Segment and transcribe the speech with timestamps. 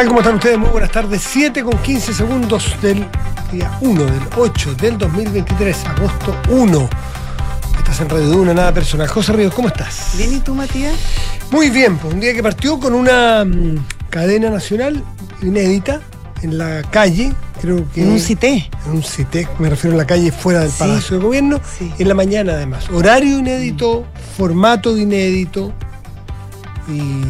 [0.00, 0.08] tal?
[0.08, 0.58] ¿Cómo están ustedes?
[0.58, 1.22] Muy buenas tardes.
[1.22, 3.04] 7 con 15 segundos del
[3.52, 6.88] día 1 del 8 del 2023, agosto 1.
[7.76, 9.06] Estás en Radio Duna, nada personal.
[9.08, 10.12] José Ríos, ¿cómo estás?
[10.16, 10.94] Bien, ¿y tú, Matías?
[11.50, 15.04] Muy bien, pues un día que partió con una mm, cadena nacional
[15.42, 16.00] inédita
[16.40, 18.02] en la calle, creo que...
[18.02, 18.70] En un cité.
[18.86, 20.78] En un cité, me refiero a la calle fuera del Sí.
[20.78, 21.92] Palacio de Gobierno, Sí.
[21.98, 22.88] en la mañana además.
[22.88, 24.06] Horario inédito,
[24.38, 25.72] formato inédito,
[26.88, 27.22] y,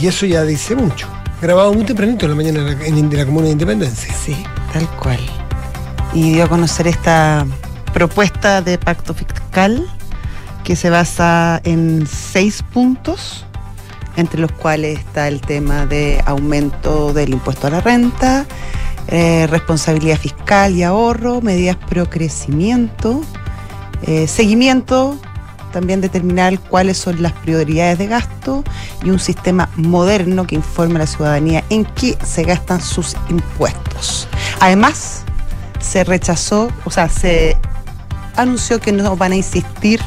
[0.00, 1.08] y eso ya dice mucho.
[1.44, 4.14] Grabado muy tempranito en la mañana de la Comuna de Independencia.
[4.14, 4.34] Sí,
[4.72, 5.18] tal cual.
[6.14, 7.46] Y dio a conocer esta
[7.92, 9.86] propuesta de pacto fiscal
[10.64, 13.44] que se basa en seis puntos,
[14.16, 18.46] entre los cuales está el tema de aumento del impuesto a la renta,
[19.08, 23.20] eh, responsabilidad fiscal y ahorro, medidas pro crecimiento,
[24.06, 25.18] eh, seguimiento,
[25.74, 28.62] también determinar cuáles son las prioridades de gasto
[29.02, 34.28] y un sistema moderno que informe a la ciudadanía en qué se gastan sus impuestos.
[34.60, 35.22] Además,
[35.80, 37.56] se rechazó, o sea, se
[38.36, 40.00] anunció que no van a insistir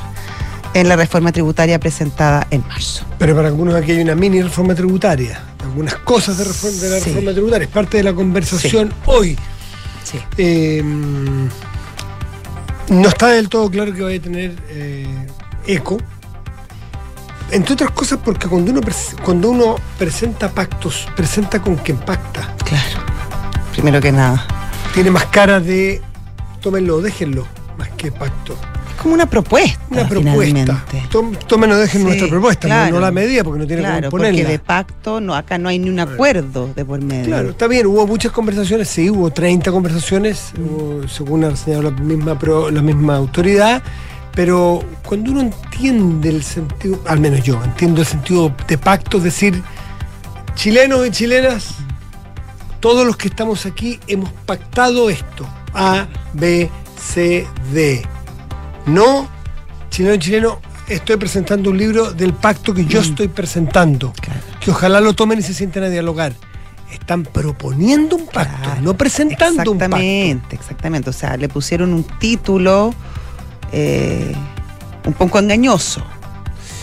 [0.73, 3.05] en la reforma tributaria presentada en marzo.
[3.19, 5.41] Pero para algunos aquí hay una mini reforma tributaria.
[5.63, 7.09] Algunas cosas de, reforma, de la Sí.
[7.09, 7.65] reforma tributaria.
[7.65, 9.37] Es parte de la conversación hoy.
[10.03, 10.17] Sí.
[10.37, 10.81] Eh,
[12.89, 15.05] no está del todo claro que vaya a tener eh,
[15.67, 15.97] eco.
[17.51, 18.81] Entre otras cosas porque cuando uno,
[19.23, 22.53] cuando uno presenta pactos, presenta con quien pacta.
[22.65, 23.05] Claro.
[23.71, 24.45] Primero que nada.
[24.93, 26.01] Tiene más cara de
[26.61, 27.45] tómenlo, déjenlo,
[27.77, 28.53] más que pacto.
[28.89, 29.79] Es como una propuesta.
[29.91, 30.83] Una propuesta.
[30.89, 31.45] Finalmente.
[31.47, 34.49] Tómenlo, dejen Sí, nuestra propuesta, no- la medida porque no tiene Claro, cómo porque ponerla.
[34.49, 37.25] de pacto no, acá no hay ni un acuerdo de por medio.
[37.27, 41.91] Claro, está bien, hubo muchas conversaciones, sí, hubo 30 conversaciones, hubo, según ha reseñado la
[41.91, 43.83] misma, pro- la misma autoridad,
[44.37, 49.23] pero cuando uno entiende el sentido, al menos yo, entiendo el sentido de pacto, es
[49.23, 49.63] decir,
[50.53, 51.69] chilenos y chilenas,
[52.79, 56.69] todos los que estamos aquí hemos pactado esto, A, B,
[57.01, 58.05] C, D.
[58.85, 59.27] No,
[59.89, 63.05] chileno y chileno, estoy presentando un libro del pacto que yo Mm.
[63.05, 64.39] estoy presentando Claro.
[64.59, 66.33] que ojalá lo tomen y se sienten a dialogar.
[66.91, 68.81] Están proponiendo un pacto, Claro.
[68.83, 69.95] no presentando un pacto.
[69.97, 71.09] Exactamente, exactamente.
[71.09, 72.93] O sea, le pusieron un título
[73.71, 74.33] eh,
[75.05, 76.03] un poco engañoso.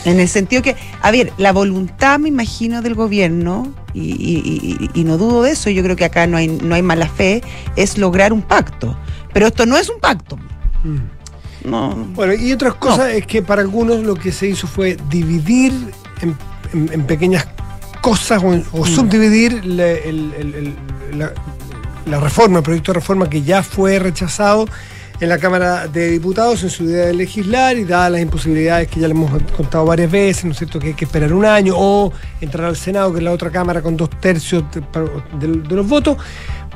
[0.05, 5.01] En el sentido que, a ver, la voluntad, me imagino, del gobierno, y, y- y-
[5.01, 7.43] y no dudo de eso, yo creo que acá no hay, no hay mala fe,
[7.77, 8.95] es lograr un pacto.
[9.33, 10.37] Pero esto no es un pacto.
[10.85, 11.69] Mm.
[11.71, 11.95] No.
[12.15, 15.73] Bueno, y otras cosas es que para algunos lo que se hizo fue dividir
[16.21, 16.37] en,
[16.75, 17.47] en- en pequeñas
[18.03, 18.87] cosas o, Mm.
[18.87, 21.33] subdividir la, el- el- el- la-
[22.05, 24.67] la reforma, el proyecto de reforma que ya fue rechazado
[25.25, 29.01] en la Cámara de Diputados en su idea de legislar y dadas las imposibilidades que
[29.01, 31.75] ya le hemos contado varias veces, ¿no es cierto?, que hay que esperar un año
[31.77, 36.19] o entrar al Senado, que es la otra Cámara con dos tercios de, los votos.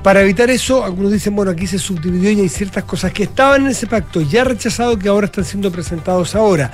[0.03, 3.63] Para evitar eso, algunos dicen, bueno, aquí se subdividió y hay ciertas cosas que estaban
[3.63, 6.73] en ese pacto ya rechazados que ahora están siendo presentados ahora.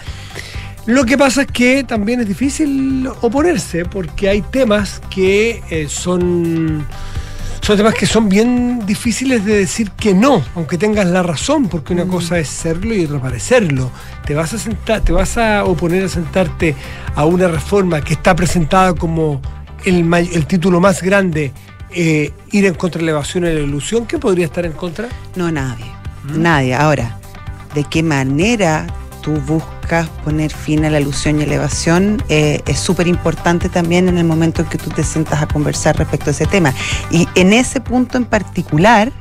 [0.87, 6.87] Lo que pasa es que también es difícil oponerse porque hay temas que eh, son,
[7.65, 11.95] son temas que son bien difíciles de decir que no, aunque tengas la razón, porque
[11.95, 13.91] una cosa es serlo y otra parecerlo.
[14.27, 16.77] Te vas a sentar, te vas a oponer a sentarte
[17.15, 19.41] a una reforma que está presentada como
[19.87, 21.53] el título más grande,
[21.91, 25.09] eh, ir en contra de la evasión y la ilusión, ¿qué podría estar en contra?
[25.35, 25.87] No, nadie.
[26.25, 26.43] ¿Mm?
[26.43, 26.75] Nadie.
[26.75, 27.19] Ahora,
[27.75, 28.87] ¿de qué manera
[29.25, 32.23] tú buscas poner fin a la ilusión y elevación?
[32.29, 35.97] Eh, es súper importante también en el momento en que tú te sientas a conversar
[35.97, 36.75] respecto a ese tema.
[37.11, 39.13] Y en ese punto en particular,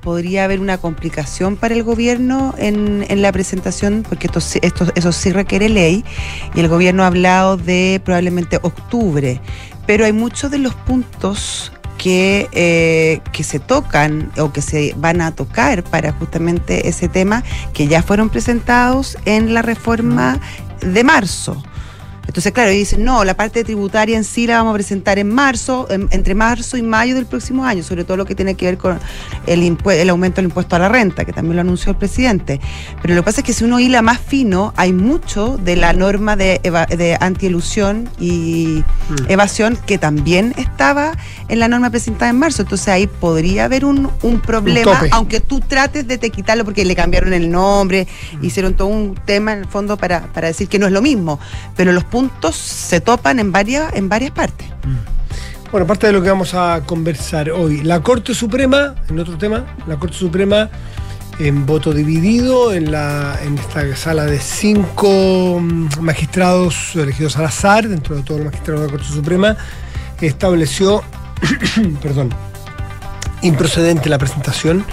[0.00, 5.12] podría haber una complicación para el gobierno en, en la presentación, porque esto, esto, eso
[5.12, 6.04] sí requiere ley,
[6.54, 9.40] y el gobierno ha hablado de probablemente octubre,
[9.86, 15.20] pero hay muchos de los puntos que, eh, que se tocan o que se van
[15.20, 20.40] a tocar para justamente ese tema que ya fueron presentados en la reforma
[20.80, 21.62] de marzo.
[22.32, 25.28] Entonces, claro, y dicen, no, la parte tributaria en sí la vamos a presentar en
[25.28, 28.64] marzo, en- entre marzo y mayo del próximo año, sobre todo lo que tiene que
[28.64, 28.98] ver con
[29.46, 32.58] el, el aumento del impuesto a la renta, que también lo anunció el presidente.
[33.02, 35.92] Pero lo que pasa es que si uno hila más fino, hay mucho de la
[35.92, 39.30] norma de, eva- de antielusión y Mm.
[39.30, 41.12] evasión que también estaba
[41.48, 42.62] en la norma presentada en marzo.
[42.62, 46.96] Entonces ahí podría haber un, un problema, aunque tú trates de te quitarlo porque le
[46.96, 48.06] cambiaron el nombre,
[48.40, 51.38] hicieron todo un tema en el fondo para, para decir que no es lo mismo.
[51.76, 52.21] Pero los puntos
[52.52, 54.66] se topan en varias, en varias partes.
[55.70, 57.82] Bueno, parte de lo que vamos a conversar hoy.
[57.82, 60.68] La Corte Suprema, en otro tema, la Corte Suprema
[61.38, 67.88] en voto dividido en, la, en esta sala de cinco mm, magistrados elegidos al azar,
[67.88, 69.56] dentro de todos los magistrados de la Corte Suprema,
[70.20, 71.02] estableció
[72.02, 72.30] perdón,
[73.42, 74.84] improcedente la presentación.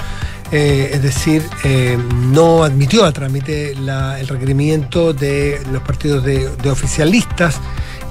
[0.51, 1.97] Eh, es decir, eh,
[2.31, 7.59] no admitió a trámite el requerimiento de los partidos de, de oficialistas,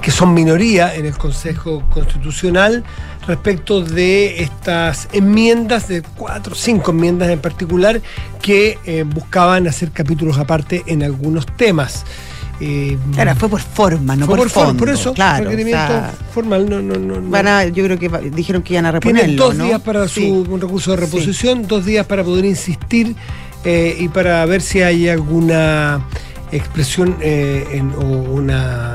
[0.00, 2.84] que son minoría en el Consejo Constitucional,
[3.26, 8.00] respecto de estas enmiendas, de cuatro o cinco enmiendas en particular,
[8.40, 12.04] que eh, buscaban hacer capítulos aparte en algunos temas.
[12.60, 14.78] Eh, Claro, fue por forma, no fue por, por, fondo.
[14.78, 17.30] por eso, claro, requerimiento o sea, formal, no, no, no, no.
[17.30, 19.64] van a, yo creo que dijeron que iban a reponerlo, dos ¿no?
[19.66, 20.26] días para Sí.
[20.28, 23.14] su un recurso de reposición, dos días para poder insistir
[23.64, 26.04] eh, y para ver si hay alguna
[26.50, 28.94] expresión eh, en- o una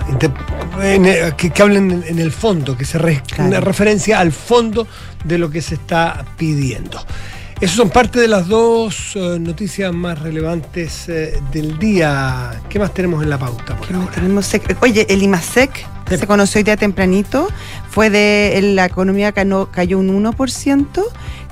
[0.81, 3.45] en, eh, que, que hablen en, en el fondo, que se re- Claro.
[3.49, 4.87] una referencia al fondo
[5.23, 6.99] de lo que se está pidiendo.
[7.63, 12.61] Esas son parte de las dos eh, noticias más relevantes eh, del día.
[12.67, 13.77] ¿Qué más tenemos en la pauta
[14.81, 16.17] Oye, el IMASEC Sí.
[16.17, 17.47] se conoció hoy día tempranito,
[17.89, 21.03] fue de la economía cayó un 1%,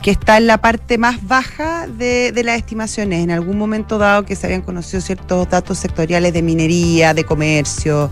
[0.02, 3.24] que está en la parte más baja de, de las estimaciones.
[3.24, 8.10] En algún momento dado que se habían conocido ciertos datos sectoriales de minería, de comercio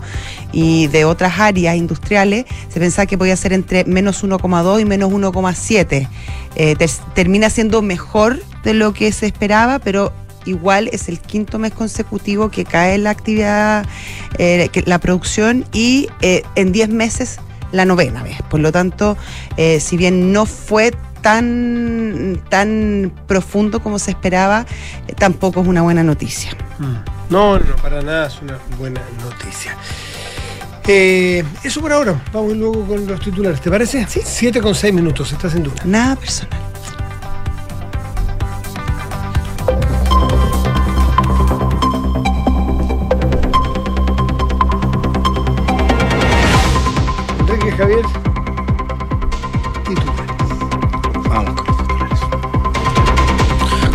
[0.52, 5.10] y de otras áreas industriales, se pensaba que podía ser entre menos 1,2 y menos
[5.10, 6.08] 1,7.
[6.54, 10.12] Eh, ter- termina siendo mejor de lo que se esperaba, pero
[10.46, 13.84] igual es el quinto mes consecutivo que cae la actividad,
[14.38, 17.38] eh, la producción y eh, en 10 meses
[17.72, 18.36] la novena vez.
[18.48, 19.16] Por lo tanto,
[19.56, 24.66] eh, si bien no fue tan, tan profundo como se esperaba,
[25.08, 26.52] eh, tampoco es una buena noticia.
[26.78, 27.32] Mm.
[27.32, 29.76] No, no, para nada es una buena noticia.
[30.86, 32.20] Eh, eso por ahora.
[32.32, 33.60] Vamos luego con los titulares.
[33.60, 34.06] ¿Te parece?
[34.08, 34.20] Sí.
[34.24, 35.30] 7 con 6 minutos.
[35.30, 35.82] Estás en duda.
[35.84, 36.69] Nada personal.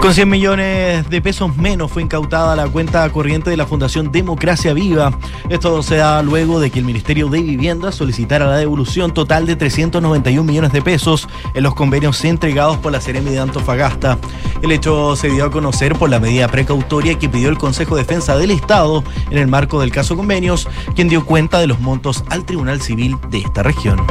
[0.06, 4.72] Con 100 millones de pesos menos fue incautada la cuenta corriente de la Fundación Democracia
[4.72, 5.18] Viva.
[5.50, 9.56] Esto se da luego de que el Ministerio de Vivienda solicitara la devolución total de
[9.56, 14.20] 391 millones de pesos en los convenios entregados por la Seremi de Antofagasta.
[14.62, 18.04] El hecho se dio a conocer por la medida precautoria que pidió el Consejo de
[18.04, 22.24] Defensa del Estado en el marco del caso convenios, quien dio cuenta de los montos
[22.30, 24.06] al Tribunal Civil de esta región.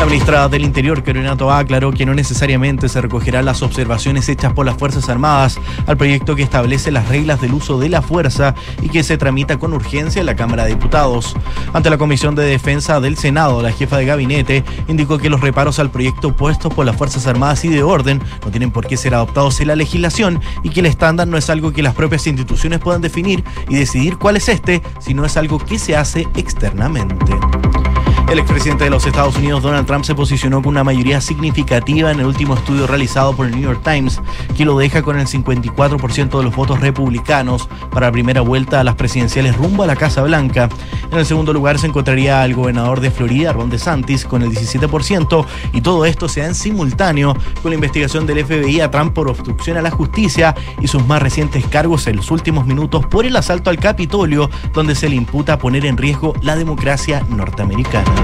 [0.00, 4.54] La ministra del Interior, Carolina Toá, aclaró que no necesariamente se recogerán las observaciones hechas
[4.54, 8.54] por las Fuerzas Armadas al proyecto que establece las reglas del uso de la fuerza
[8.80, 11.36] y que se tramita con urgencia en la Cámara de Diputados.
[11.74, 15.78] Ante la Comisión de Defensa del Senado, la jefa de gabinete indicó que los reparos
[15.78, 19.14] al proyecto puestos por las Fuerzas Armadas y de orden no tienen por qué ser
[19.14, 22.78] adoptados en la legislación y que el estándar no es algo que las propias instituciones
[22.78, 27.34] puedan definir y decidir cuál es este, sino es algo que se hace externamente.
[28.30, 32.20] El expresidente de los Estados Unidos, Donald Trump, se posicionó con una mayoría significativa en
[32.20, 34.20] el último estudio realizado por el New York Times,
[34.56, 38.84] que lo deja con el 54% de los votos republicanos para la primera vuelta a
[38.84, 40.68] las presidenciales rumbo a la Casa Blanca.
[41.10, 45.44] En el segundo lugar se encontraría el gobernador de Florida, Ron DeSantis, con el 17%,
[45.72, 49.28] y todo esto se da en simultáneo con la investigación del FBI a Trump por
[49.28, 53.34] obstrucción a la justicia y sus más recientes cargos en los últimos minutos por el
[53.34, 58.19] asalto al Capitolio, donde se le imputa poner en riesgo la democracia norteamericana.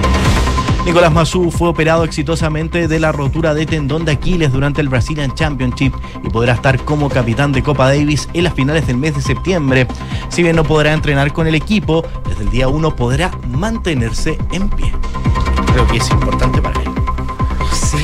[0.84, 5.34] Nicolás Massú fue operado exitosamente de la rotura de tendón de Aquiles durante el Brazilian
[5.34, 5.92] Championship
[6.22, 9.88] y podrá estar como capitán de Copa Davis en las finales del mes de septiembre.
[10.28, 14.68] Si bien no podrá entrenar con el equipo, desde el día 1 podrá mantenerse en
[14.70, 14.92] pie.
[15.72, 16.90] Creo que es importante para él.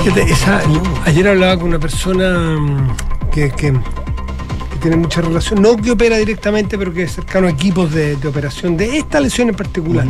[0.02, 0.62] Fíjate, esa-
[1.06, 6.16] ayer hablaba con una persona mm, que, que- que tiene mucha relación, no que opera
[6.16, 10.06] directamente, pero que es cercano a equipos de, de operación de esta lesión en particular.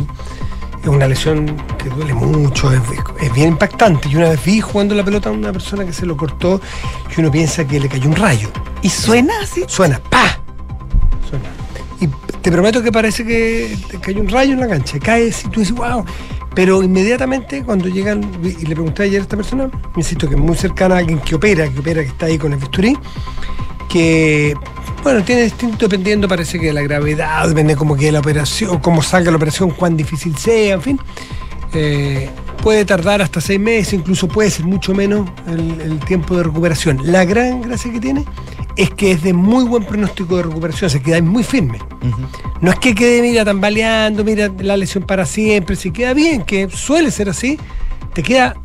[0.83, 2.81] Es una lesión que duele mucho, es,
[3.21, 4.09] es bien impactante.
[4.09, 6.59] Y una vez vi jugando la pelota a una persona que se lo cortó
[7.15, 8.49] y uno piensa que le cayó un rayo.
[8.81, 9.63] ¿Y suena así?
[9.67, 10.39] Suena, ¡pa!
[11.29, 11.45] Suena.
[12.01, 12.07] Y
[12.41, 14.99] te prometo que parece que te cayó un rayo en la cancha.
[14.99, 16.03] Caes y tú dices, wow.
[16.53, 20.55] Pero inmediatamente cuando llegan, y le pregunté ayer a esta persona, insisto que es muy
[20.55, 22.97] cercana a alguien que opera, que opera, que está ahí con el bisturí,
[23.89, 24.53] que,
[25.03, 29.01] bueno, tiene distinto dependiendo, parece que de la gravedad, depende como que la operación, cómo
[29.01, 30.99] salga la operación, cuán difícil sea, en fin.
[31.73, 32.29] Eh,
[32.61, 36.99] puede tardar hasta seis meses, incluso puede ser mucho menos el, el tiempo de recuperación.
[37.11, 38.25] La gran gracia que tiene
[38.75, 41.79] es que es de muy buen pronóstico de recuperación, se queda muy firme.
[42.61, 46.69] No es que quede, mira, tambaleando, mira la lesión para siempre, si queda bien, que
[46.69, 47.59] suele ser así,
[48.13, 48.55] te queda,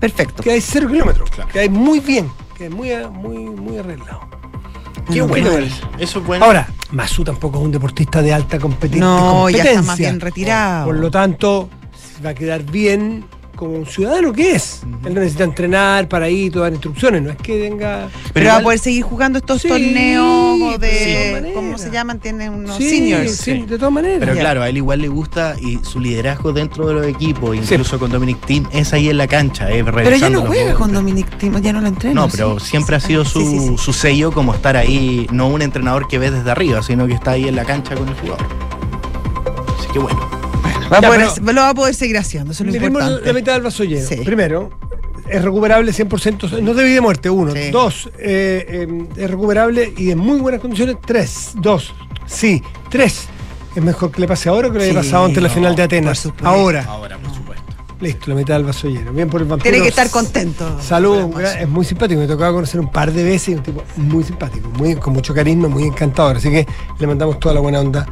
[0.00, 0.42] Perfecto.
[0.42, 4.20] queda cero kilómetros, queda muy bien, queda muy, muy, muy arreglado.
[5.12, 5.50] Qué Bueno.
[5.98, 6.44] Eso es bueno.
[6.44, 9.70] Ahora, Masu tampoco es un deportista de alta competi- No, ya competencia.
[9.70, 10.86] está más bien retirado.
[10.86, 11.68] Por lo tanto,
[12.24, 13.24] va a quedar bien
[13.58, 14.82] como un ciudadano que es.
[15.04, 18.08] Él no necesita entrenar para ir, dar instrucciones, no es que tenga.
[18.32, 20.88] Pero, va a poder seguir jugando estos Sí, torneos de
[21.42, 21.52] de.
[21.54, 22.20] ¿Cómo se llaman?
[22.20, 23.32] Tienen unos Sí, seniors.
[23.36, 24.18] sí, de todas maneras.
[24.20, 24.40] Pero Ya.
[24.40, 28.10] claro, a él igual le gusta y su liderazgo dentro de los equipos, incluso con
[28.10, 29.70] Dominic Team, es ahí en la cancha.
[29.70, 32.14] Es Pero ya no juega con Dominic Timo, ya no lo entrena.
[32.14, 32.36] No, ¿sí?
[32.36, 33.74] pero siempre ha sido su, sí, sí, sí.
[33.78, 37.32] su sello como estar ahí, no un entrenador que ve desde arriba, sino que está
[37.32, 38.46] ahí en la cancha con el jugador.
[39.78, 40.37] Así que bueno.
[40.92, 43.26] Va a Ya, poder- pero- lo va a poder seguir haciendo, eso es lo importante.
[43.26, 44.06] la mitad del vaso lleno.
[44.06, 44.16] Sí.
[44.24, 44.70] Primero,
[45.28, 47.52] es recuperable 100%, no de vida y muerte, uno.
[47.52, 47.70] Sí.
[47.70, 51.52] Dos, eh, eh, es recuperable y en muy buenas condiciones, tres.
[51.56, 51.92] Dos,
[52.26, 53.26] sí, tres.
[53.76, 55.82] Es mejor que le pase ahora que le haya pasado ante la no, final de
[55.82, 56.28] Atenas.
[56.42, 56.84] Ahora.
[56.88, 57.64] Ahora, por supuesto.
[58.00, 59.12] Listo, la mitad del vaso lleno.
[59.12, 59.70] Bien por el vampiro.
[59.70, 60.80] Tiene que estar contento.
[60.80, 62.20] Salud, es muy simpático.
[62.20, 65.34] Me tocaba conocer un par de veces y un tipo muy simpático, muy, con mucho
[65.34, 66.36] carisma, muy encantador.
[66.38, 66.66] Así que
[66.98, 68.06] le mandamos toda la buena onda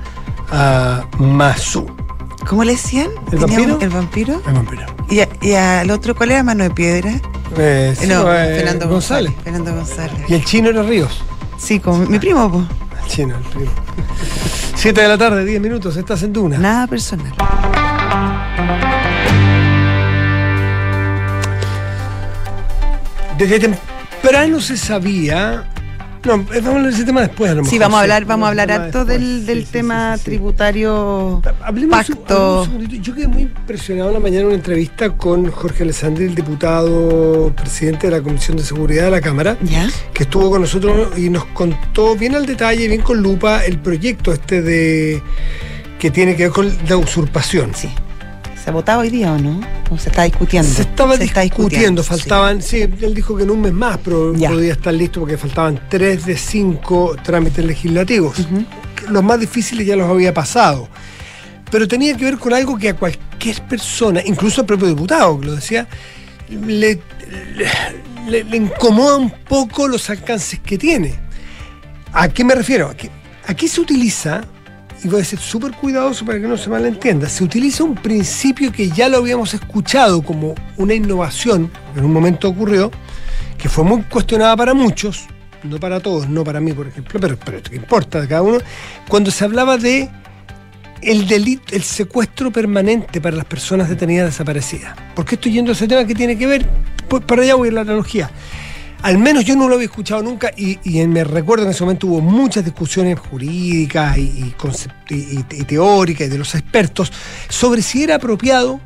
[0.50, 1.86] a Masu,
[2.46, 3.08] ¿Cómo le decían?
[3.32, 3.76] ¿El vampiro?
[3.76, 4.42] un- El vampiro.
[4.46, 4.82] el vampiro.
[5.10, 6.42] ¿Y, a- y al otro cuál era?
[6.42, 7.20] Mano de piedra.
[7.56, 9.32] Eh, sí, no, eh, Fernando González.
[9.32, 9.34] González.
[9.44, 10.24] Fernando González.
[10.28, 11.22] Y el chino era Ríos.
[11.58, 12.64] Sí, con mi primo, pues.
[13.04, 13.70] El chino, el primo.
[14.76, 16.58] Siete de la tarde, 10 minutos, estás en Duna.
[16.58, 17.32] Nada personal.
[23.38, 25.64] Desde temprano se sabía.
[26.26, 27.50] No, vamos a hablar de ese tema después.
[27.50, 29.72] A lo Sí, mejor, vamos a hablar, vamos a hablar harto del, del Sí, sí,
[29.72, 30.24] tema sí, sí.
[30.30, 31.42] tributario.
[31.62, 32.60] Hablemos un- Pacto.
[32.64, 33.02] hablemos un.
[33.02, 38.08] Yo quedé muy impresionado la mañana en una entrevista con Jorge Alessandri, el diputado presidente
[38.10, 39.88] de la Comisión de Seguridad de la Cámara, ¿Ya?
[40.12, 44.32] que estuvo con nosotros y nos contó bien al detalle, bien con lupa, el proyecto
[44.32, 45.22] este de
[45.98, 47.72] que tiene que ver con la usurpación.
[47.74, 47.88] Sí.
[48.66, 49.60] ¿Se votaba hoy día o no?
[49.90, 50.68] ¿O se está discutiendo?
[50.68, 52.80] Se estaba está discutiendo, faltaban, sí.
[52.82, 54.50] él dijo que en un mes más pero Ya.
[54.50, 58.36] podía estar listo porque faltaban tres de cinco trámites legislativos.
[59.08, 60.88] Los más difíciles ya los había pasado.
[61.70, 65.46] Pero tenía que ver con algo que a cualquier persona, incluso al propio diputado, que
[65.46, 65.86] lo decía,
[66.50, 67.00] le,
[68.26, 71.14] le- le incomoda un poco los alcances que tiene.
[72.12, 72.88] ¿A qué me refiero?
[72.88, 73.08] Aquí,
[73.46, 74.42] aquí se utiliza,
[75.04, 78.72] y voy a ser súper cuidadoso para que no se malentienda, se utiliza un principio
[78.72, 82.90] que ya lo habíamos escuchado como una innovación, en un momento ocurrió,
[83.58, 85.26] que fue muy cuestionada para muchos,
[85.62, 88.42] no para todos, no para mí, por ejemplo, pero, pero esto que importa de cada
[88.42, 88.58] uno,
[89.08, 90.10] cuando se hablaba de
[91.02, 94.96] el delito, el secuestro permanente para las personas detenidas desaparecidas.
[95.14, 96.66] ¿Por qué estoy yendo a ese tema que tiene que ver?
[97.08, 98.30] Pues para allá voy a la analogía.
[99.02, 101.84] Al menos yo no lo había escuchado nunca y, y en- me recuerdo en ese
[101.84, 104.54] momento hubo muchas discusiones jurídicas y,
[105.66, 107.12] teóricas y de los expertos
[107.48, 108.80] sobre si era apropiado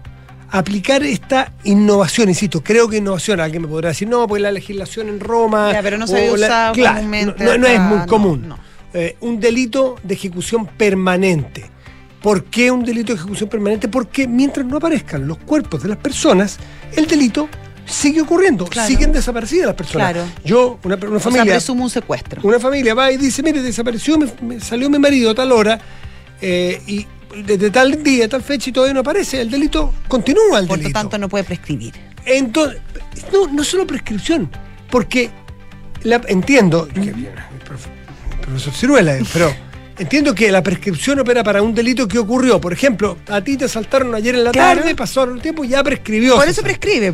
[0.50, 5.08] aplicar esta innovación, insisto, creo que innovación, alguien me podrá decir, no, pues la legislación
[5.08, 5.72] en Roma...
[5.72, 8.54] Ya, pero no se la- claro, comúnmente no, no es muy no, común.
[8.92, 11.70] Eh, un delito de ejecución permanente.
[12.20, 13.86] ¿Por qué un delito de ejecución permanente?
[13.88, 16.58] Porque mientras no aparezcan los cuerpos de las personas,
[16.96, 17.48] el delito
[17.90, 18.88] sigue ocurriendo, Claro.
[18.88, 20.12] siguen desaparecidas las personas.
[20.12, 20.28] Claro.
[20.44, 22.40] Yo, una, una O sea, familia, presumo un secuestro.
[22.44, 25.78] una familia va y dice, mire, desapareció, me, me salió mi marido a tal hora
[26.40, 27.06] eh, y
[27.44, 30.82] desde tal día, tal fecha y todavía no aparece, el delito continúa el Por lo
[30.82, 30.98] delito.
[30.98, 31.94] tanto, no puede prescribir.
[32.24, 32.80] Entonces,
[33.32, 34.50] no, no solo prescripción,
[34.90, 35.30] porque
[36.02, 37.14] la- entiendo, que-
[38.42, 39.52] profesor Ciruela, eh, pero
[39.98, 42.60] entiendo que la prescripción opera para un delito que ocurrió.
[42.60, 44.80] Por ejemplo, a ti te asaltaron ayer en la Claro.
[44.80, 46.36] tarde, pasó el tiempo y ya prescribió.
[46.36, 47.12] Por eso prescribe.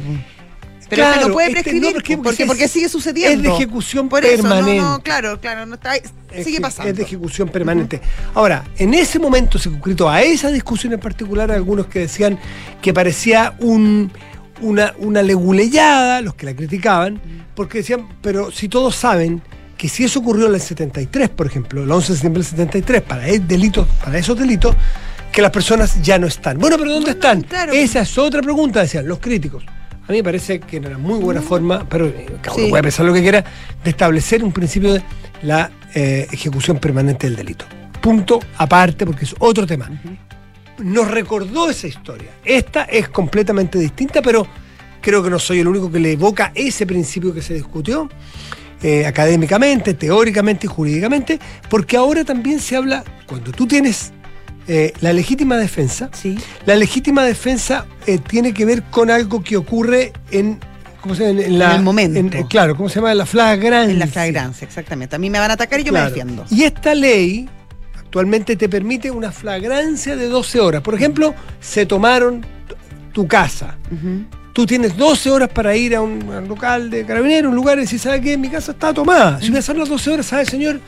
[0.89, 3.37] Pero Claro, este no puede este prescribir no porque, porque porque, sigue sucediendo.
[3.37, 4.81] es de ejecución Por eso, no, permanente.
[4.83, 6.91] no, claro, claro, no está, Es sigue pasando.
[6.91, 8.01] Es de ejecución permanente.
[8.35, 12.39] Ahora, en ese momento se concretó a esa discusión en particular algunos que decían
[12.81, 14.13] que parecía un,
[14.61, 17.21] una, una leguleyada, los que la criticaban,
[17.55, 19.43] porque decían, pero si todos saben
[19.77, 23.03] que si eso ocurrió en el 73, por ejemplo, el 11 de septiembre del 73,
[23.03, 24.75] para, el delito, para esos delitos,
[25.33, 26.59] que las personas ya no están.
[26.59, 27.43] Bueno, pero ¿dónde están?
[27.43, 27.73] claro.
[27.73, 29.65] Esa es otra pregunta, decían los críticos.
[30.09, 32.71] A mí me parece que era una muy buena forma, pero eh, cada uno Sí.
[32.71, 33.45] puede pensar lo que quiera,
[33.83, 35.03] de establecer un principio de
[35.43, 37.65] la eh, ejecución permanente del delito.
[38.01, 39.91] Punto aparte, porque es otro tema.
[40.79, 42.29] Nos recordó esa historia.
[42.45, 44.47] Esta es completamente distinta, pero
[45.01, 48.09] creo que no soy el único que le evoca ese principio que se discutió
[48.83, 54.13] eh, académicamente, teóricamente y jurídicamente, porque ahora también se habla, cuando tú tienes
[54.69, 56.37] eh, la legítima defensa, Sí.
[56.65, 60.59] la legítima defensa eh, tiene que ver con algo que ocurre en.
[61.01, 61.41] ¿Cómo se llama?
[61.43, 62.19] En, la- En el momento.
[62.19, 63.15] en- eh, claro, ¿cómo se llama?
[63.15, 63.93] La flagrancia.
[63.93, 65.15] En la flagrancia, exactamente.
[65.15, 66.07] A mí me van a atacar y yo Claro.
[66.07, 66.45] me defiendo.
[66.51, 67.49] Y esta ley
[67.97, 70.83] actualmente te permite una flagrancia de 12 horas.
[70.83, 72.45] Por ejemplo, se tomaron
[73.13, 73.77] tu casa.
[74.53, 77.79] Tú tienes 12 horas para ir a un, a un local de carabineros, un lugar
[77.79, 78.37] y decir, ¿sabe qué?
[78.39, 79.41] Mi casa está tomada.
[79.41, 80.81] Si pasan las 12 horas, ¿sabe, señor?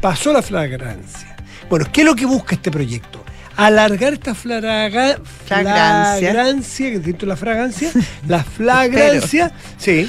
[0.00, 1.31] Pasó la flagrancia.
[1.72, 3.24] Bueno, ¿qué es lo que busca este proyecto?
[3.56, 6.30] alargar esta flagrancia, Flagrancia.
[6.32, 7.90] flagrancia, que siento la fragancia,
[8.28, 10.06] la flagrancia, sí,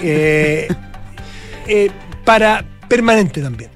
[0.00, 0.68] eh,
[1.66, 1.90] eh,
[2.24, 3.70] para permanente también.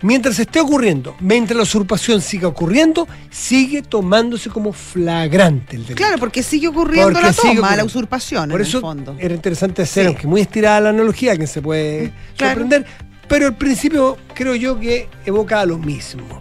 [0.00, 5.96] Mientras esté ocurriendo, mientras la usurpación siga ocurriendo, sigue tomándose como flagrante el delito.
[6.02, 9.14] Claro, porque sigue ocurriendo Porque la toma, la usurpación Por en eso el fondo.
[9.18, 10.06] era interesante hacer, Sí.
[10.08, 12.54] aunque muy estirada la analogía, que se puede Claro.
[12.54, 12.86] sorprender,
[13.28, 16.40] pero el principio creo yo que evoca lo mismo.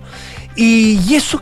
[0.58, 1.42] Y, eso,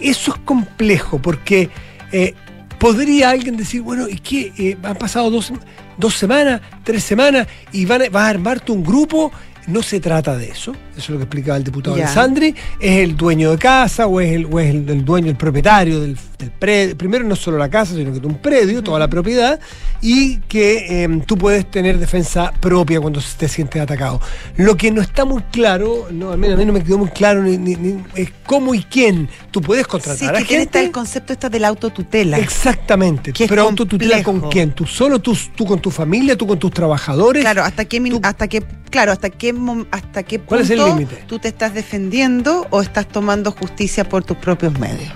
[0.00, 1.70] eso es complejo, porque
[2.12, 2.34] eh,
[2.78, 4.52] podría alguien decir, bueno, ¿y qué?
[4.58, 5.52] Eh, han pasado dos,
[5.96, 9.32] dos semanas, tres semanas, y van a- vas a armarte un grupo.
[9.68, 12.04] No se trata de eso, eso es lo que explicaba el diputado Ya.
[12.04, 15.36] Alessandri, es el dueño de casa o es el, o es el, el dueño, el
[15.36, 19.08] propietario del, del predio, primero no solo la casa, sino que un predio, toda la
[19.08, 19.58] propiedad,
[20.00, 24.20] y que eh, tú puedes tener defensa propia cuando te sientes atacado.
[24.56, 27.08] Lo que no está muy claro, no, al menos a mí no me quedó muy
[27.08, 30.62] claro, ni, ni- ni- es cómo y quién tú puedes contratar Sí, a que tiene
[30.64, 30.86] está gente.
[30.86, 32.38] el concepto este de la autotutela.
[32.38, 36.46] Exactamente, que es pero autotutela con quién, tú solo, tú, tú con tu familia, tú
[36.46, 37.42] con tus trabajadores.
[37.42, 39.54] Claro, hasta qué Tú- hasta qué claro, hasta qué
[39.90, 41.24] hasta qué punto ¿Cuál es el límite?
[41.26, 45.12] tú te estás defendiendo o estás tomando justicia por tus propios medios.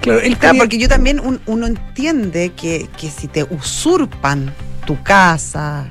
[0.00, 4.52] Claro, él Claro, tenía- porque yo también un- uno entiende que, que si te usurpan
[4.86, 5.86] tu casa,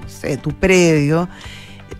[0.00, 1.28] no sé, tu predio,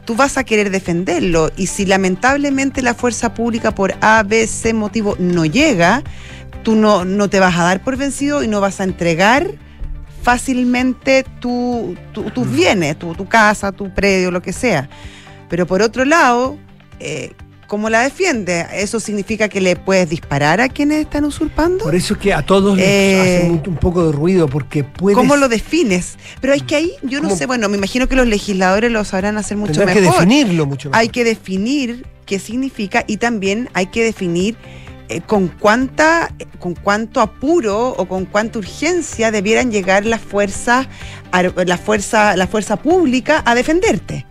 [0.07, 1.51] tú vas a querer defenderlo.
[1.57, 6.03] Y si lamentablemente la fuerza pública por A, B, C motivo no llega,
[6.63, 9.47] tú no, no te vas a dar por vencido y no vas a entregar
[10.23, 14.89] fácilmente tu- tu- tus bienes, tu, tu casa, tu predio, lo que sea.
[15.51, 16.57] Pero por otro lado,
[17.01, 17.33] eh,
[17.67, 18.67] ¿cómo la defiende?
[18.73, 21.85] ¿Eso significa que le puedes disparar a quienes están usurpando?
[21.85, 24.85] Por eso es que a todos les Eh, hace un, un poco de ruido, porque
[24.85, 25.17] puedes.
[25.19, 26.17] ¿Cómo lo defines?
[26.41, 29.37] Pero hay que ahí, yo no sé, bueno, me imagino que los legisladores lo sabrán
[29.37, 30.21] hacer mucho tendrás que mejor.
[30.21, 31.01] definirlo mucho mejor.
[31.01, 34.57] Hay que definir qué significa y también hay que definir
[35.09, 40.87] eh, con cuánta, eh, con cuánto apuro o con cuánta urgencia debieran llegar las fuerzas,
[41.33, 44.27] la fuerza, la fuerza pública a defenderte.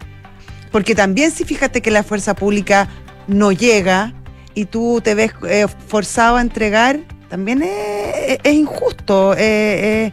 [0.71, 2.87] Porque también si fíjate que la fuerza pública
[3.27, 4.13] no llega
[4.53, 9.33] y tú te ves eh, forzado a entregar, también es, es injusto.
[9.33, 10.11] eh, eh,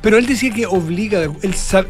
[0.00, 1.34] Pero él decía que obliga, el,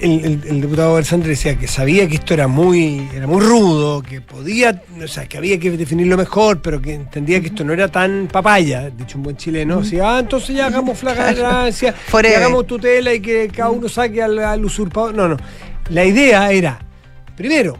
[0.00, 4.20] el- el diputado Alessandri decía que sabía que esto era muy, era muy rudo, que
[4.20, 7.88] podía, o sea, que había que definirlo mejor, pero que entendía que esto no era
[7.88, 12.37] tan papaya, dicho un buen chileno, decía, ah, entonces ya hagamos flagrancia, Forever.
[12.38, 15.14] hagamos tutela y que cada uno saque al, al usurpador.
[15.14, 15.37] No, no.
[15.88, 16.78] La idea era,
[17.36, 17.76] primero,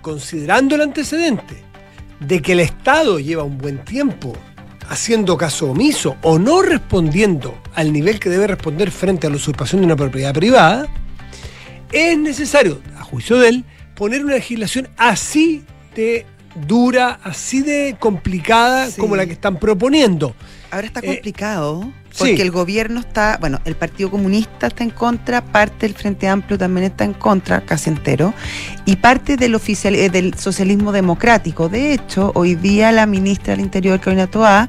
[0.00, 1.62] considerando el antecedente
[2.20, 4.32] de que el Estado lleva un buen tiempo
[4.88, 9.80] haciendo caso omiso o no respondiendo al nivel que debe responder frente a la usurpación
[9.80, 10.86] de una propiedad privada,
[11.90, 16.26] es necesario, a juicio de él, poner una legislación así de
[16.66, 19.00] dura, así de complicada Sí.
[19.00, 20.34] como la que están proponiendo.
[20.72, 22.42] Ahora está Eh, complicado porque sí.
[22.42, 26.86] el gobierno está, bueno, el Partido Comunista está en contra, parte del Frente Amplio también
[26.86, 28.32] está en contra, casi entero,
[28.86, 31.68] y parte del oficial, eh, del socialismo democrático.
[31.68, 34.68] De hecho, hoy día la ministra del Interior, Carolina Toá,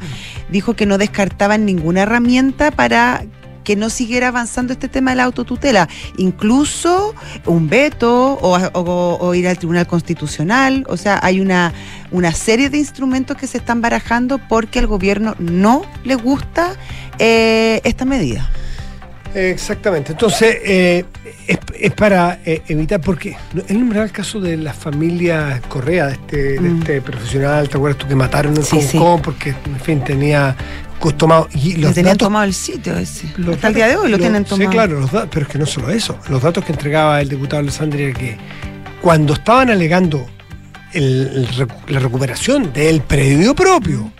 [0.50, 3.24] dijo que no descartaban ninguna herramienta para
[3.64, 7.14] que no siguiera avanzando este tema de la autotutela, incluso
[7.46, 11.74] un veto o, o- o ir al Tribunal Constitucional, o sea, hay una,
[12.12, 16.76] una serie de instrumentos que se están barajando porque al gobierno no le gusta
[17.20, 18.50] eh, esta medida.
[19.36, 20.12] Exactamente.
[20.12, 21.06] Entonces, eh,
[21.48, 23.36] es, es para eh, evitar, porque
[23.68, 26.80] él nombraba el caso de la familia Correa, de este, de Mm.
[26.82, 28.98] este profesional, ¿te acuerdas tú que mataron en Sí, sí.
[28.98, 30.56] Concón porque, en fin, tenía
[31.12, 31.48] tomado.
[31.54, 33.28] Y Le los tenían datos tomado el sitio ese.
[33.38, 34.70] Los Hasta el día de hoy lo los- tienen tomado.
[34.70, 36.18] Sí, claro, los pero es que no solo eso.
[36.30, 38.38] Los datos que entregaba el diputado Alessandri era que
[39.02, 40.26] cuando estaban alegando
[40.94, 44.12] el- el la recuperación del predio propio,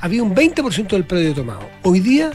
[0.00, 1.68] había un 20% del predio tomado.
[1.82, 2.30] Hoy día,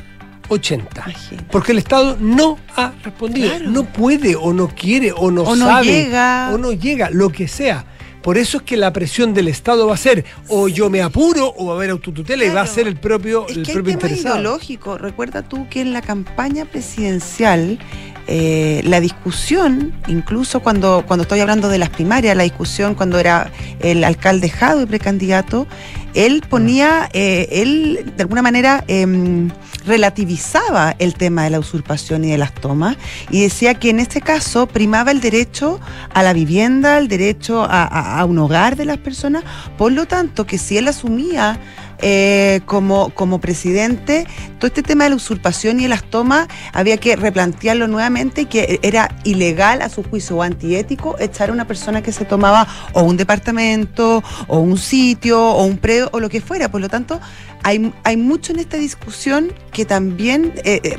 [0.49, 1.09] 80%.
[1.11, 1.47] Imagínate.
[1.51, 3.49] Porque el Estado no ha respondido.
[3.49, 3.69] Claro.
[3.69, 5.85] No puede, o no quiere, o no O no sabe.
[5.87, 6.49] llega.
[6.53, 7.85] O no llega, lo que sea.
[8.27, 11.53] Por eso es que la presión del Estado va a ser o yo me apuro
[11.55, 13.75] o va a haber autotutela y va a ser el propio, Es el que hay
[13.75, 14.35] propio temas interesado.
[14.41, 14.99] ideológicos.
[14.99, 17.79] Recuerda tú que en la campaña presidencial,
[18.27, 23.49] eh, la discusión, incluso cuando, cuando estoy hablando de las primarias, la discusión cuando era
[23.79, 25.65] el alcalde Jado y precandidato,
[26.13, 29.49] él ponía, eh, él de alguna manera em,
[29.85, 32.97] relativizaba el tema de la usurpación y de las tomas
[33.29, 35.79] y decía que en este caso primaba el derecho
[36.13, 39.43] a la vivienda, el derecho a un hogar de las personas,
[39.77, 41.59] por lo tanto que si él asumía
[41.99, 44.27] eh, como, como presidente,
[44.59, 48.79] todo este tema de la usurpación y de las tomas había que replantearlo nuevamente que
[48.83, 53.03] era ilegal a su juicio o antiético echar a una persona que se tomaba o
[53.03, 56.69] un departamento o un sitio o un predio o lo que fuera.
[56.69, 57.19] Por lo tanto,
[57.63, 60.97] hay, hay mucho en esta discusión que también eh, eh,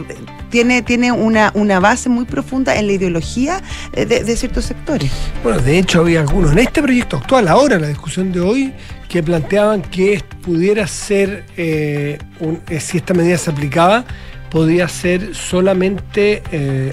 [0.51, 5.11] tiene, tiene una, una base muy profunda en la ideología de, de ciertos sectores.
[5.43, 8.75] Bueno, de hecho había algunos en este proyecto actual, ahora la discusión de hoy,
[9.09, 14.05] que planteaban que pudiera ser, eh, un- eh, si esta medida se aplicaba,
[14.51, 16.91] podía ser solamente, eh,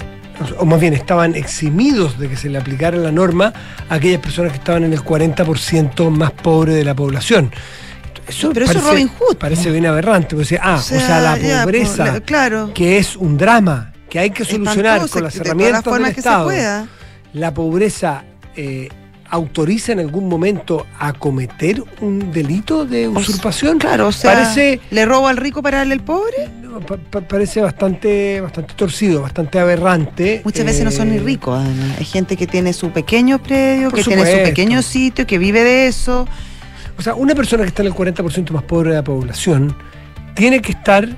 [0.58, 3.52] o más bien estaban eximidos de que se le aplicara la norma
[3.88, 7.50] a aquellas personas que estaban en el 40% más pobre de la población.
[8.28, 10.34] Eso Pero eso es Robin Hood, Parece bien aberrante.
[10.34, 12.70] porque ah, o sea, la ya, pobreza, pues, la- claro.
[12.74, 16.20] que es un drama, que hay que solucionar Espantoso, con las herramientas del que se
[16.20, 16.86] Estado pueda.
[17.34, 18.24] la pobreza
[18.56, 18.88] eh,
[19.30, 23.78] autoriza en algún momento a cometer un delito de usurpación.
[23.78, 26.48] Claro, o sea, parece, ¿le robo al rico para darle al pobre?
[26.86, 30.42] pa- pa- parece bastante, bastante torcido, bastante aberrante.
[30.44, 31.98] Muchas veces no son ni Eh, ricos, además.
[31.98, 34.44] Hay gente que tiene su pequeño predio, que tiene su supuesto.
[34.50, 36.28] pequeño sitio, que vive de eso.
[36.98, 39.74] O sea, una persona que está en el 40% más pobre de la población
[40.34, 41.08] tiene que estar,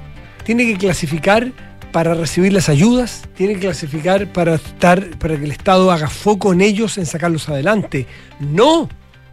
[0.44, 1.52] tiene que clasificar
[1.92, 6.52] para recibir las ayudas, tiene que clasificar para estar, para que el Estado haga foco
[6.52, 8.06] en ellos, en sacarlos adelante,
[8.40, 8.88] no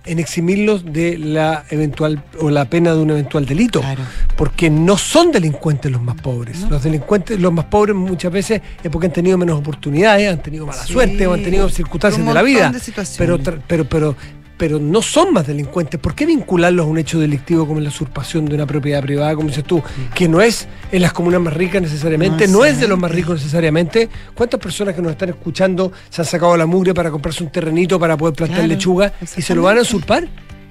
[0.06, 3.82] en eximirlos de la eventual o la pena de un eventual delito.
[3.82, 4.04] Claro.
[4.38, 6.60] Porque no son delincuentes los más pobres.
[6.62, 6.70] No.
[6.70, 10.68] Los delincuentes, los más pobres muchas veces es porque han tenido menos oportunidades, han tenido
[10.68, 10.94] mala Sí.
[10.94, 12.72] suerte o han tenido circunstancias Un de la vida.
[12.72, 12.80] de
[13.18, 14.16] pero, pero, pero,
[14.58, 16.00] pero no son más delincuentes.
[16.00, 19.50] ¿Por qué vincularlos a un hecho delictivo como la usurpación de una propiedad privada, como
[19.50, 19.82] dices tú,
[20.14, 23.40] que no es en las comunas más ricas necesariamente, No es de los más ricos
[23.40, 24.10] necesariamente?
[24.34, 28.00] ¿Cuántas personas que nos están escuchando se han sacado la mugre para comprarse un terrenito
[28.00, 30.28] para poder plantar Claro, lechuga y se lo van a usurpar?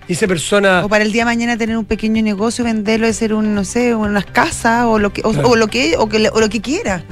[0.09, 0.85] Y esa persona...
[0.85, 3.95] O para el día de mañana tener un pequeño negocio, venderlo, hacer un, no sé,
[3.95, 5.49] unas casas o lo que, o, Claro.
[5.49, 7.03] o lo que, o que le- o lo que quiera.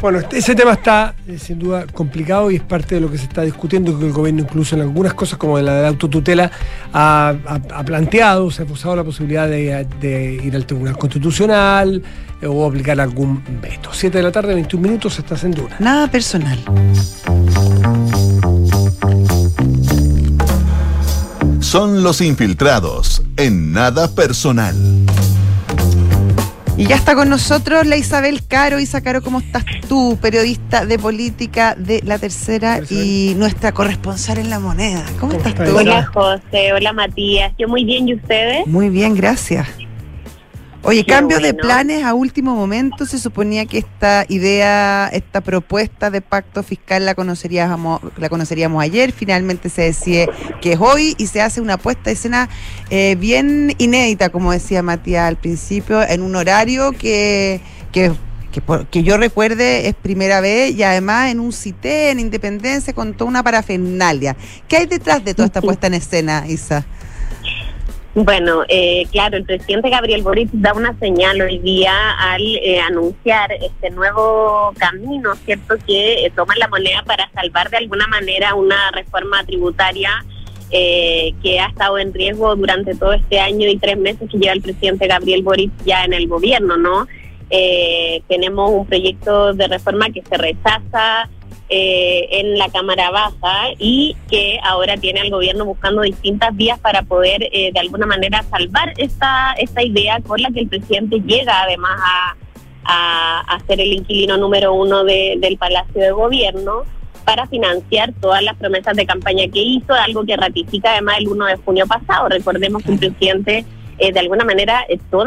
[0.00, 3.18] Bueno, este- ese tema está eh, sin duda complicado y es parte de lo que
[3.18, 6.50] se está discutiendo, que el gobierno incluso en algunas cosas como la de la autotutela
[6.92, 12.02] ha, ha- ha planteado, se ha posado la posibilidad de, de ir al Tribunal Constitucional
[12.40, 13.90] eh, o aplicar algún veto.
[13.92, 15.76] 7 de la tarde, 21 minutos, estás en Duna.
[15.78, 16.58] Nada personal.
[21.72, 24.74] Son los infiltrados en nada personal.
[26.76, 28.78] Y ya está con nosotros la Isabel Caro.
[28.78, 30.18] Isa Caro, ¿cómo estás tú?
[30.20, 35.02] Periodista de política de La Tercera y nuestra corresponsal en La Moneda.
[35.18, 35.74] ¿Cómo, ¿Cómo estás tú?
[35.74, 38.66] Hola José, hola Matías, yo muy bien, ¿y ustedes?
[38.66, 39.66] Muy bien, gracias.
[40.84, 43.06] Oye, Qué cambio de planes a último momento.
[43.06, 49.12] Se suponía que esta idea, esta propuesta de pacto fiscal la conoceríamos, la conoceríamos ayer.
[49.12, 50.28] Finalmente se decide
[50.60, 52.48] que es hoy y se hace una puesta de escena
[52.90, 57.60] eh, bien inédita, como decía Matías al principio, en un horario que,
[57.92, 58.12] que,
[58.50, 62.92] que, por- que yo recuerde es primera vez y además en un cité, en Independencia,
[62.92, 64.36] con toda una parafernalia.
[64.66, 66.84] ¿Qué hay detrás de toda esta puesta en escena, Isa?
[68.14, 73.50] Bueno, eh, claro, el presidente Gabriel Boric da una señal hoy día al eh, anunciar
[73.52, 78.90] este nuevo camino, ¿cierto?, que eh, toma la moneda para salvar de alguna manera una
[78.90, 80.10] reforma tributaria
[80.70, 84.52] eh, que ha estado en riesgo durante todo este año y tres meses que lleva
[84.52, 87.06] el presidente Gabriel Boric ya en el gobierno, ¿no?
[87.48, 91.30] Eh, tenemos un proyecto de reforma que se rechaza
[91.74, 97.02] eh, en la Cámara Baja y que ahora tiene al gobierno buscando distintas vías para
[97.02, 101.62] poder eh, de alguna manera salvar esta, esta idea con la que el presidente llega
[101.62, 101.98] además
[102.84, 106.82] a, a, ser el inquilino número uno de- del Palacio de Gobierno
[107.24, 111.46] para financiar todas las promesas de campaña que hizo, algo que ratifica además el 1
[111.46, 112.28] de junio pasado.
[112.28, 113.64] Recordemos que el presidente
[113.98, 115.26] eh, de alguna manera eh, todos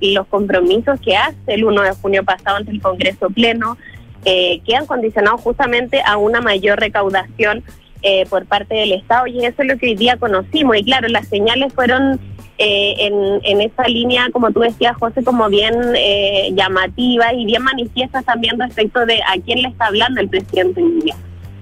[0.00, 3.78] los compromisos que hace el 1 de junio pasado ante el Congreso Pleno
[4.26, 7.62] eh, quedan condicionados justamente a una mayor recaudación
[8.02, 10.76] eh, por parte del Estado y eso es lo que hoy día conocimos.
[10.76, 12.20] Y claro, las señales fueron
[12.58, 17.62] eh, en, en esa línea, como tú decías, José, como bien eh, llamativas y bien
[17.62, 21.12] manifiestas también respecto de a quién le está hablando el presidente hoy.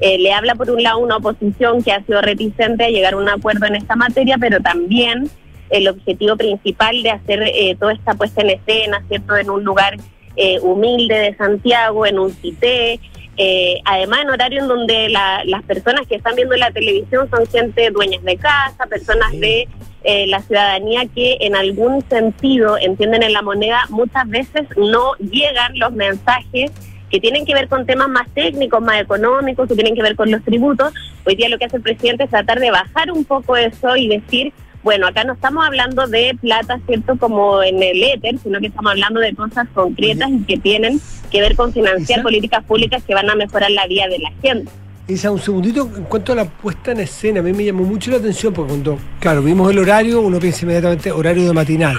[0.01, 3.17] Eh, le habla por un lado una oposición que ha sido reticente a llegar a
[3.19, 5.31] un acuerdo en esta materia, pero también
[5.71, 9.97] el objetivo principal de hacer eh, toda esta puesta en escena, ¿cierto?, en un lugar
[10.37, 13.01] eh, humilde de Santiago, en un cité,
[13.37, 17.47] eh, además en horario en donde la- las personas que están viendo la televisión son
[17.47, 19.69] gente dueñas de casa, personas de
[20.07, 25.79] eh, la ciudadanía que en algún sentido entienden en la moneda, muchas veces no llegan
[25.79, 26.71] los mensajes
[27.11, 30.31] que tienen que ver con temas más técnicos, más económicos, que tienen que ver con
[30.31, 30.93] los tributos.
[31.25, 34.09] Hoy día lo que hace el presidente es tratar de bajar un poco eso y
[34.09, 34.53] decir,
[34.85, 37.17] bueno, acá no estamos hablando de plata, ¿cierto?
[37.19, 41.01] Como en el éter, sino que estamos hablando de cosas concretas y que tienen
[41.33, 42.23] que ver con financiar Isa.
[42.23, 44.71] políticas públicas que van a mejorar la vida de la gente.
[45.09, 48.11] Isa, un segundito, en cuanto a la puesta en escena, a mí me llamó mucho
[48.11, 51.99] la atención porque cuando, claro, vimos el horario, uno piensa inmediatamente horario de matinal.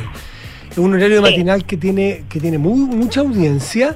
[0.71, 1.21] Es un horario Sí.
[1.23, 3.95] matinal que tiene, que tiene muy, mucha audiencia.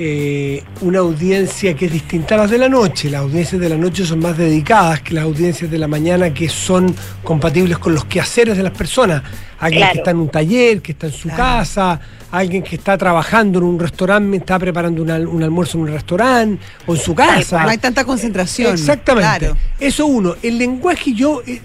[0.00, 3.10] Eh, una audiencia que es distinta a las de la noche.
[3.10, 6.48] Las audiencias de la noche son más dedicadas que las audiencias de la mañana que
[6.48, 9.22] son compatibles con los quehaceres de las personas.
[9.60, 9.92] Alguien Claro.
[9.94, 11.42] que está en un taller, que está en su Claro.
[11.42, 15.84] casa, alguien que está trabajando en un restaurante, está preparando un, al- un almuerzo en
[15.84, 17.62] un restaurante o en su casa.
[17.64, 18.72] No hay tanta concentración.
[18.72, 19.38] Exactamente.
[19.46, 19.56] Claro.
[19.80, 20.36] Eso uno.
[20.42, 21.60] El lenguaje yo eh,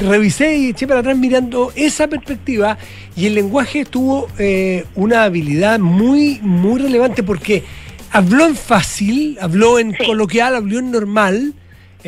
[0.00, 2.76] revisé y eché para atrás mirando esa perspectiva
[3.14, 7.62] y el lenguaje tuvo eh, una habilidad muy, muy relevante porque
[8.10, 10.04] habló en fácil, habló en Sí.
[10.04, 11.54] coloquial, habló en normal.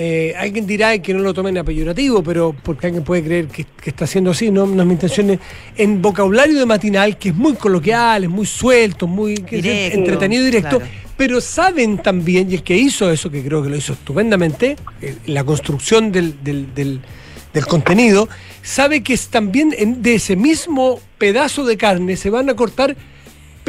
[0.00, 3.64] Eh, alguien dirá que no lo tomen a peyorativo, pero porque alguien puede creer que,
[3.64, 5.40] que está haciendo así, no, no es mi intención.
[5.76, 9.98] En vocabulario de matinal, que es muy coloquial, es muy suelto, muy que es Directo,
[9.98, 10.92] entretenido y directo, claro.
[11.16, 15.16] pero saben también, y el que hizo eso, que creo que lo hizo estupendamente, eh,
[15.26, 17.00] la construcción del, del- del-
[17.52, 18.28] del contenido,
[18.62, 22.94] sabe que es también en- de ese mismo pedazo de carne se van a cortar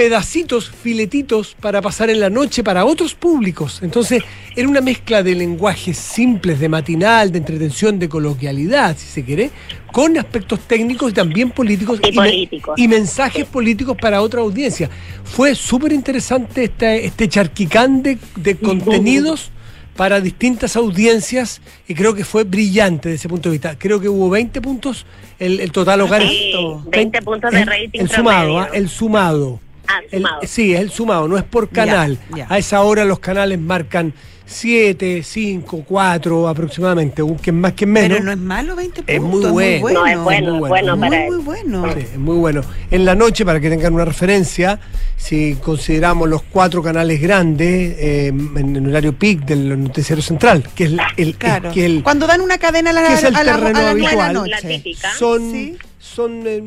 [0.03, 3.81] pedacitos, filetitos para pasar en la noche para otros públicos.
[3.83, 4.23] Entonces,
[4.55, 9.49] era una mezcla de lenguajes simples, de matinal, de entretención, de coloquialidad, si se quiere,
[9.91, 12.75] con aspectos técnicos y también políticos Y políticos.
[12.79, 14.89] y mensajes políticos para otra audiencia.
[15.25, 19.51] Fue súper interesante este, este charquicán de, de contenidos
[19.97, 21.59] para distintas audiencias
[21.89, 23.77] y creo que fue brillante desde ese punto de vista.
[23.77, 25.05] Creo que hubo 20 puntos
[25.39, 26.21] el, el total hogar.
[26.25, 26.53] Sí,
[26.89, 28.59] 20 puntos de el- rating El sumado.
[28.59, 28.69] ¿ah?
[28.73, 29.59] el sumado.
[29.87, 32.17] Ah, El- sí, es el sumado, no es por canal.
[32.47, 34.13] A esa hora los canales marcan
[34.45, 38.09] 7, 5, 4 aproximadamente, un que es más que menos.
[38.17, 39.15] Pero no es malo 20 puntos.
[39.15, 39.99] Es muy bueno.
[40.01, 40.69] No, es bueno, Muy es bueno.
[40.69, 41.93] bueno Muy, para muy bueno.
[41.93, 42.61] Sí, es muy bueno.
[42.89, 44.79] En la noche, para que tengan una referencia,
[45.17, 50.85] si consideramos los cuatro canales grandes eh, en el horario peak del noticiero central, que
[50.85, 51.71] es el, el- Claro.
[51.71, 53.79] que el- Cuando dan una cadena a la, que es el a la- a terreno
[53.79, 54.49] de la habitual.
[54.49, 55.13] La típica.
[55.13, 55.77] son, Sí.
[55.99, 56.63] son eh,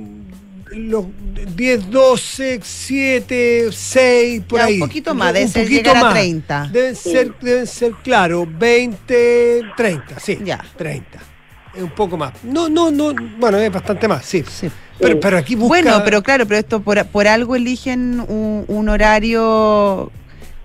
[0.75, 1.05] los
[1.57, 4.79] 10, 12, 7, 6, por Ya, un ahí.
[4.79, 6.13] poquito más, Un debe ser poquito llegar a más.
[6.15, 6.69] 30.
[6.73, 10.39] Deben ser, deben ser, claro, 20, 30, sí.
[10.45, 10.65] Ya.
[10.77, 11.19] 30.
[11.75, 12.33] Es un poco más.
[12.45, 14.45] No, no, no, bueno, es bastante más, sí.
[14.47, 14.71] Sí.
[14.99, 15.69] Pero, pero aquí busca...
[15.69, 20.13] Bueno, pero claro, pero esto por, por algo eligen un, un horario.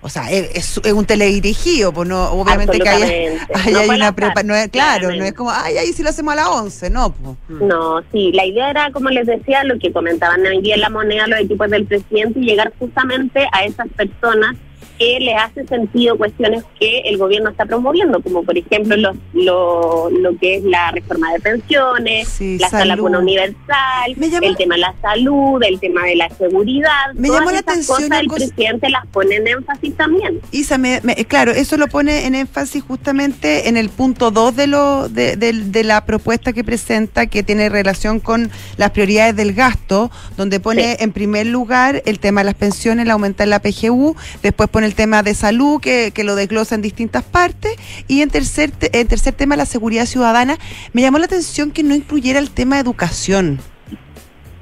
[0.00, 3.38] O sea, es, es- es un teledirigido, pues no, obviamente que
[3.72, 6.10] No hay fue una prepa, no es, claro, no es como, ay, ahí sí lo
[6.10, 7.36] hacemos a las 11, no, pues.
[7.48, 10.90] No, sí, la idea era, como les decía, lo que comentaban hoy día en la
[10.90, 14.54] moneda los equipos del presidente y llegar justamente a esas personas
[14.98, 20.10] que les hace sentido cuestiones que el gobierno está promoviendo, como por ejemplo lo, lo,
[20.10, 23.14] lo que es la reforma de pensiones, Sí, la sala salud.
[23.16, 27.12] universal, llamó- el tema de la salud, el tema de la seguridad.
[27.14, 30.40] Me todas llamó la esas atención cosas el cosa- presidente las pone en énfasis también.
[30.50, 34.66] Isa, me- me- claro, eso lo pone en énfasis justamente en el punto 2 de,
[34.66, 39.54] lo, de, de- de la propuesta que presenta, que tiene relación con las prioridades del
[39.54, 41.04] gasto, donde pone Sí.
[41.04, 44.94] en primer lugar el tema de las pensiones, el aumentar la PGU, después pone el
[44.94, 47.72] tema de salud, que, que lo desglosa en distintas partes,
[48.08, 50.58] y en tercer, te- en tercer tema la seguridad ciudadana.
[50.92, 53.60] Me llamó la atención que no incluyera el tema de educación.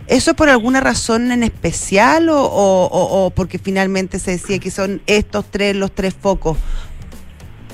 [0.09, 5.01] ¿Eso por alguna razón en especial o, o- o- porque finalmente se decía que son
[5.07, 6.57] estos tres los tres focos?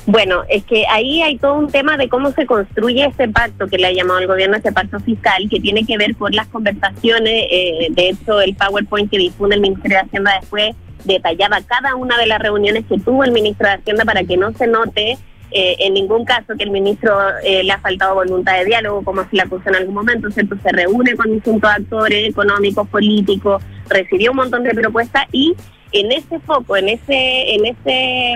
[0.07, 3.77] Bueno, es que ahí hay todo un tema de cómo se construye ese pacto que
[3.79, 7.47] le ha llamado el gobierno, ese pacto fiscal, que tiene que ver con las conversaciones.
[7.51, 12.19] eh, de hecho, el PowerPoint que difunde el Ministerio de Hacienda después detallaba cada una
[12.19, 15.19] de las reuniones que tuvo el ministro de Hacienda para que no se note
[15.55, 19.23] eh, en ningún caso que el ministro eh, le ha faltado voluntad de diálogo, como
[19.25, 20.57] se le acusó en algún momento, ¿cierto?
[20.63, 25.55] Se reúne con distintos actores económicos, políticos, recibió un montón de propuestas y
[25.93, 28.35] en ese foco, en ese, en ese,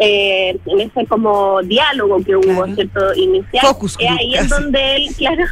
[0.00, 2.74] eh, en ese como diálogo que hubo, Claro.
[2.74, 4.62] cierto, inicial, Focus es group, ahí es casi.
[4.62, 5.44] donde él, claro,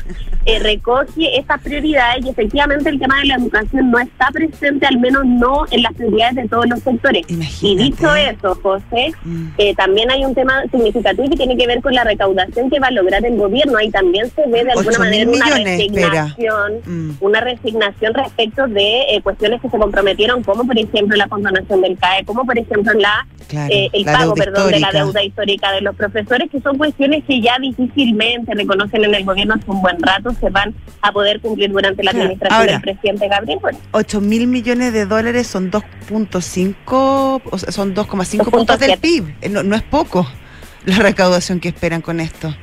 [0.44, 4.98] eh, recoge estas prioridades y efectivamente el tema de la educación no está presente, al
[4.98, 7.24] menos no en las prioridades de todos los sectores.
[7.28, 7.82] Y Imagínate.
[7.84, 9.46] dicho eso, José, Mm.
[9.58, 12.88] eh, también hay un tema significativo que tiene que ver con la recaudación que va
[12.88, 13.78] a lograr el gobierno.
[13.78, 17.10] Ahí también se ve de alguna manera una millones, resignación, Mm.
[17.20, 21.96] una resignación respecto de eh, cuestiones que se comprometieron, como por ejemplo la condonación del
[21.98, 25.70] CAE, como por ejemplo la Claro, eh, el la pago, perdón, de la deuda histórica
[25.70, 29.80] de los profesores, que son cuestiones que ya difícilmente reconocen en el gobierno hace un
[29.80, 32.24] buen rato, se van a poder cumplir durante la Claro.
[32.24, 33.78] administración Ahora, del presidente Gabriel Boric.
[33.92, 38.98] 8 mil millones de dólares son 2.5, o sea, son 2,5 puntos del 2.7.
[39.00, 39.34] PIB.
[39.42, 40.26] Eh, No, no es poco
[40.84, 42.54] la recaudación que esperan con esto.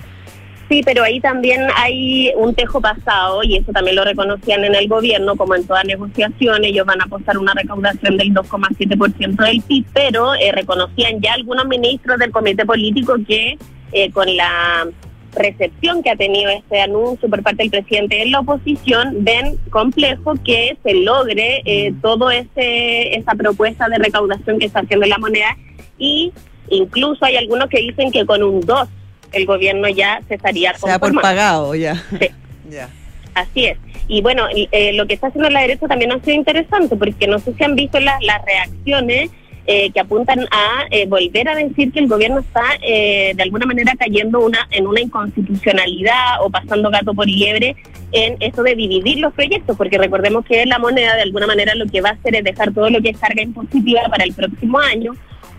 [0.74, 4.88] Sí, pero ahí también hay un tejo pasado, y eso también lo reconocían en el
[4.88, 9.86] gobierno, como en toda negociación, ellos van a apostar una recaudación del 2,7% del PIB,
[9.94, 13.60] pero eh, reconocían ya algunos ministros del comité político que
[13.92, 14.88] eh, con la
[15.36, 20.34] recepción que ha tenido este anuncio por parte del presidente en la oposición, ven complejo
[20.44, 22.02] que se logre eh, Mm.
[22.02, 25.56] todo ese esa propuesta de recaudación que está haciendo la moneda
[26.00, 26.34] y
[26.70, 28.90] incluso hay algunos que dicen que con un 2
[29.34, 31.96] el gobierno ya se estaría Se da por pagado ya.
[32.20, 32.30] Sí.
[32.70, 32.90] Ya.
[33.36, 33.78] Así es.
[34.08, 37.38] Y bueno, eh, lo que está haciendo la derecha también ha sido interesante, porque no
[37.38, 39.30] sé si han visto las las reacciones
[39.66, 43.66] eh, que apuntan a eh, volver a decir que el gobierno está eh, de alguna
[43.66, 47.78] manera cayendo una en una inconstitucionalidad o pasando gato por liebre
[48.12, 51.86] en eso de dividir los proyectos, porque recordemos que la moneda de alguna manera lo
[51.86, 54.80] que va a hacer es dejar todo lo que es carga impositiva para el próximo
[54.80, 55.14] año,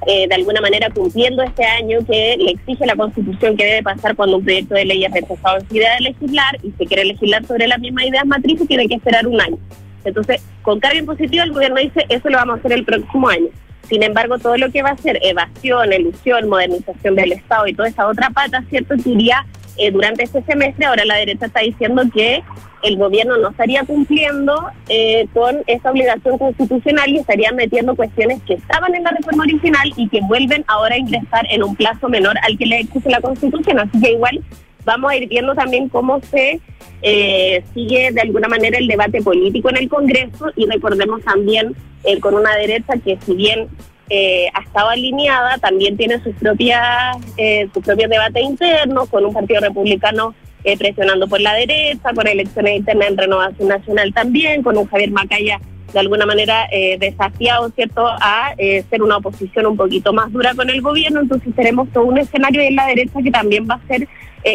[0.07, 4.15] eh, de alguna manera cumpliendo este año que le exige la Constitución que debe pasar
[4.15, 7.05] cuando un proyecto de ley es rechazado en su idea de legislar y se quiere
[7.05, 9.59] legislar sobre las mismas ideas matrices, tiene que esperar un año.
[10.05, 13.49] Entonces, con carga impositiva el gobierno dice, eso lo vamos a hacer el próximo año.
[13.89, 17.89] Sin embargo, todo lo que va a ser evasión, elusión, modernización del Estado y toda
[17.89, 18.95] esa otra pata, ¿cierto?
[19.03, 19.45] Que iría
[19.77, 22.43] eh, durante este semestre, ahora la derecha está diciendo que
[22.83, 28.55] el gobierno no estaría cumpliendo eh, con esa obligación constitucional y estarían metiendo cuestiones que
[28.55, 32.37] estaban en la reforma original y que vuelven ahora a ingresar en un plazo menor
[32.43, 33.79] al que le exige la Constitución.
[33.79, 34.45] Así que igual
[34.85, 36.61] vamos a ir viendo también cómo se
[37.03, 42.21] eh, sigue de alguna manera el debate político en el Congreso y recordemos también eh,
[42.21, 43.69] con una derecha que si bien
[44.11, 49.33] eh, ha estado alineada, también tiene sus propias eh, sus propios debates internos, con un
[49.33, 50.35] partido republicano
[50.67, 55.11] eh, presionando por la derecha, con elecciones internas en Renovación Nacional también, con un Javier
[55.11, 55.61] Macaya
[55.93, 60.55] de alguna manera eh, desafiado, ¿cierto?, a eh, ser una oposición un poquito más dura
[60.55, 63.87] con el gobierno, entonces tenemos todo un escenario en la derecha que también va a
[63.87, 64.09] ser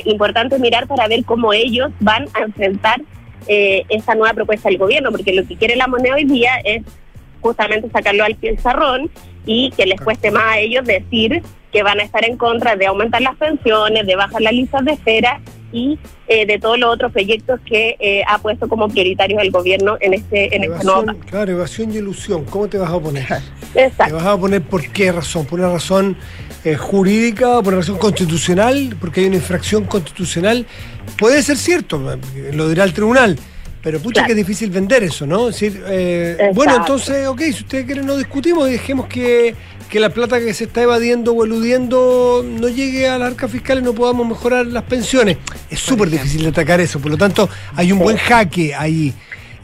[0.05, 3.01] importante mirar para ver cómo ellos van a enfrentar
[3.47, 6.83] esa nueva propuesta del gobierno, porque lo que quiere la moneda hoy día es
[7.41, 9.09] justamente sacarlo al pizarrón
[9.45, 12.87] y que les cueste más a ellos decir que van a estar en contra de
[12.87, 15.39] aumentar las pensiones, de bajar las listas de espera
[15.71, 19.97] y eh, de todos los otros proyectos que eh, ha puesto como prioritarios el gobierno
[19.99, 22.45] en este en nuevo Evasión, claro, evasión y ilusión.
[22.45, 23.27] ¿Cómo te vas a oponer?
[23.73, 24.15] ¿Te Exacto.
[24.15, 25.45] vas a oponer por qué razón?
[25.45, 26.17] ¿Por una razón
[26.63, 27.61] eh, jurídica?
[27.61, 28.95] ¿Por una razón constitucional?
[28.99, 30.65] ¿Porque hay una infracción constitucional?
[31.17, 33.37] Puede ser cierto, eh, lo dirá el tribunal.
[33.81, 34.27] Pero pucha Claro.
[34.27, 35.49] que es difícil vender eso, ¿no?
[35.49, 39.55] Es decir, eh, bueno, entonces, ok, si ustedes quieren no discutimos y dejemos que,
[39.89, 43.81] que la plata que se está evadiendo o eludiendo no llegue a las arcas fiscales
[43.81, 45.37] y no podamos mejorar las pensiones.
[45.69, 48.03] Es súper difícil de atacar eso, por lo tanto, hay un Sí.
[48.03, 49.13] buen jaque ahí.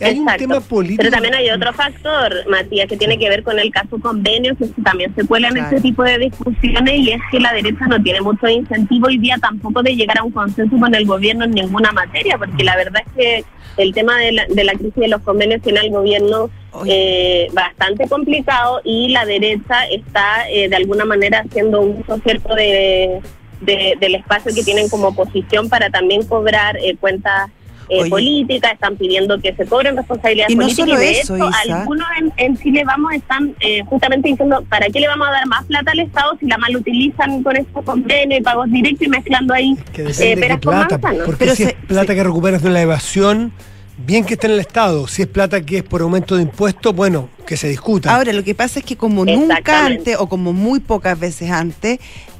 [0.01, 0.97] Hay un tema político.
[0.99, 4.65] Pero también hay otro factor, Matías, que tiene que ver con el caso convenio, que
[4.83, 5.69] también se cuela en Claro.
[5.75, 9.37] este tipo de discusiones, y es que la derecha no tiene mucho incentivo hoy día
[9.41, 13.01] tampoco de llegar a un consenso con el gobierno en ninguna materia, porque la verdad
[13.05, 13.43] es que
[13.81, 16.49] el tema de la, de la crisis de los convenios tiene al gobierno
[16.85, 23.19] eh, bastante complicado y la derecha está eh, de alguna manera haciendo uso cierto de,
[23.61, 27.49] de- del espacio que tienen como oposición para también cobrar eh, cuentas
[27.89, 28.09] eh, Oye.
[28.09, 31.79] políticas, están pidiendo que se cobren responsabilidades Y no políticas solo y de eso, Isa.
[31.81, 35.47] algunos en, en Chile vamos están eh, justamente diciendo ¿para qué le vamos a dar
[35.47, 39.09] más plata al Estado si la mal utilizan con estos convenios y pagos directos y
[39.09, 41.25] mezclando ahí Que eh, peras con plata, manzanas?
[41.25, 43.51] porque Pero si se- es plata que recuperas de la evasión,
[43.97, 45.07] bien que esté en el Estado.
[45.07, 48.15] Si es plata que es por aumento de impuestos, bueno, que se discuta.
[48.15, 51.99] Ahora, lo que pasa es que como nunca antes o como muy pocas veces antes,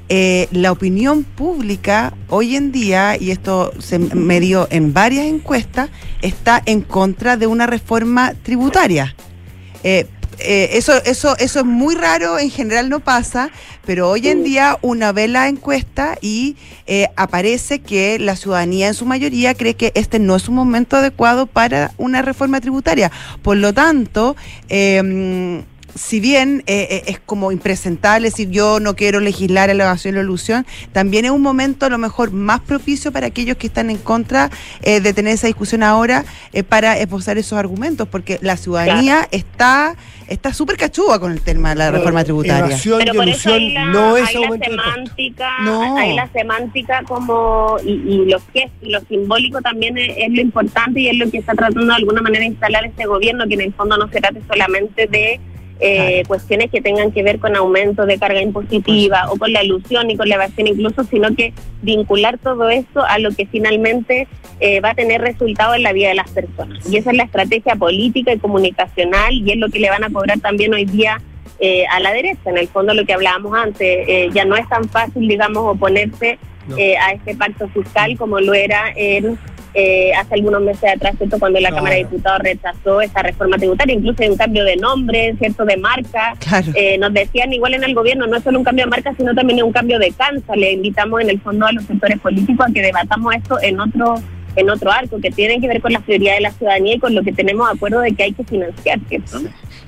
[0.10, 5.90] eh, la opinión pública hoy en día, y esto se medió en varias encuestas,
[6.22, 9.16] está en contra de una reforma tributaria.
[9.84, 10.08] Eh,
[10.40, 13.52] eh, eso, eso, eso es muy raro, en general no pasa,
[13.86, 18.94] pero hoy en día una ve la encuesta y eh, aparece que la ciudadanía en
[18.94, 23.12] su mayoría cree que este no es un momento adecuado para una reforma tributaria.
[23.42, 24.36] Por lo tanto,
[24.68, 25.64] eh,
[25.96, 30.14] si bien eh, eh, es como impresentable decir yo no quiero legislar a la evasión
[30.14, 33.68] y la ilusión, también es un momento a lo mejor más propicio para aquellos que
[33.68, 34.50] están en contra
[34.82, 39.96] eh, de tener esa discusión ahora eh, para esbozar esos argumentos, porque la ciudadanía está
[40.28, 42.66] está súper cachúa con el tema de la reforma tributaria.
[42.66, 44.94] Evasión Pero y ilusión hay la, no es hay la aumento de costos.
[44.96, 45.98] semántica, No.
[45.98, 50.42] hay la semántica como y, y lo que es lo simbólico también es, es lo
[50.42, 53.54] importante y es lo que está tratando de alguna manera de instalar este gobierno, que
[53.54, 55.40] en el fondo no se trate solamente de
[55.80, 60.10] eh, cuestiones que tengan que ver con aumento de carga impositiva o con la ilusión
[60.10, 64.28] y con la evasión incluso, sino que vincular todo esto a lo que finalmente
[64.60, 66.90] eh, va a tener resultado en la vida de las personas.
[66.90, 70.10] Y esa es la estrategia política y comunicacional y es lo que le van a
[70.10, 71.22] cobrar también hoy día
[71.60, 72.50] eh, a la derecha.
[72.50, 76.38] En el fondo lo que hablábamos antes, eh, ya no es tan fácil, digamos, oponerse
[76.68, 76.78] No.
[76.80, 79.38] eh, a este pacto fiscal como lo era en
[79.76, 81.38] eh, hace algunos meses atrás, ¿cierto?
[81.38, 81.76] cuando la Claro.
[81.84, 85.66] Cámara de Diputados rechazó esta reforma tributaria, incluso hay un cambio de nombre, ¿cierto?
[85.66, 86.34] De marca.
[86.40, 86.72] Claro.
[86.76, 89.36] Eh, nos decían igual en el gobierno, no es solo un cambio de marca, sino
[89.36, 90.56] también un cambio de cancha.
[90.56, 94.16] Le invitamos en el fondo a los sectores políticos a que debatamos esto en otro
[94.58, 97.14] en otro arco, que tiene que ver con las prioridades de la ciudadanía y con
[97.14, 99.40] lo que tenemos de acuerdo de que hay que financiar, ¿cierto?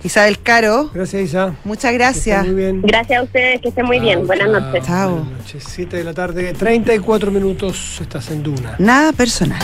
[0.04, 1.56] Isabel Caro, Gracias, Isa.
[1.64, 2.46] muchas gracias.
[2.46, 2.82] Muy bien.
[2.82, 4.26] Gracias a ustedes, que estén muy bien.
[4.28, 4.60] Buenas chao.
[4.62, 4.86] noches.
[4.86, 5.12] Chao.
[5.16, 5.64] Buenas noches.
[5.68, 7.98] 7 de la tarde, 34 minutos.
[8.02, 8.76] Estás en Duna.
[8.80, 9.60] Nada personal.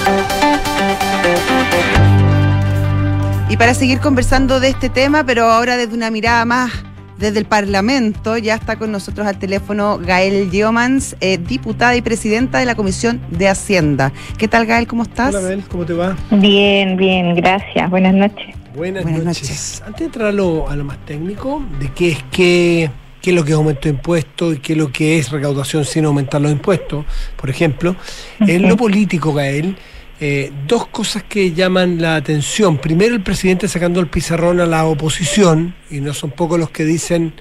[3.50, 6.72] Y para seguir conversando de este tema, pero ahora desde una mirada más
[7.20, 12.58] desde el Parlamento, ya está con nosotros al teléfono Gael Diomans, eh, diputada y presidenta
[12.58, 14.12] de la Comisión de Hacienda.
[14.38, 14.88] ¿Qué tal, Gael?
[14.88, 15.34] ¿Cómo estás?
[15.34, 16.18] Hola, Mel, ¿cómo te va?
[16.32, 17.90] Bien, bien, gracias.
[17.90, 18.56] Buenas noches.
[18.76, 19.50] Buenas, Buenas noches.
[19.50, 19.84] noches.
[19.86, 22.90] Antes de entrar a lo, a lo más técnico, de qué es qué,
[23.22, 25.86] qué es lo que es aumento de impuestos y qué es lo que es recaudación
[25.86, 27.06] sin aumentar los impuestos,
[27.36, 27.96] por ejemplo,
[28.40, 29.78] en lo político, Gael,
[30.20, 32.80] eh, dos cosas que llaman la atención.
[32.80, 36.84] Primero, el presidente sacando el pizarrón a la oposición, y no son pocos los que
[36.84, 37.34] dicen,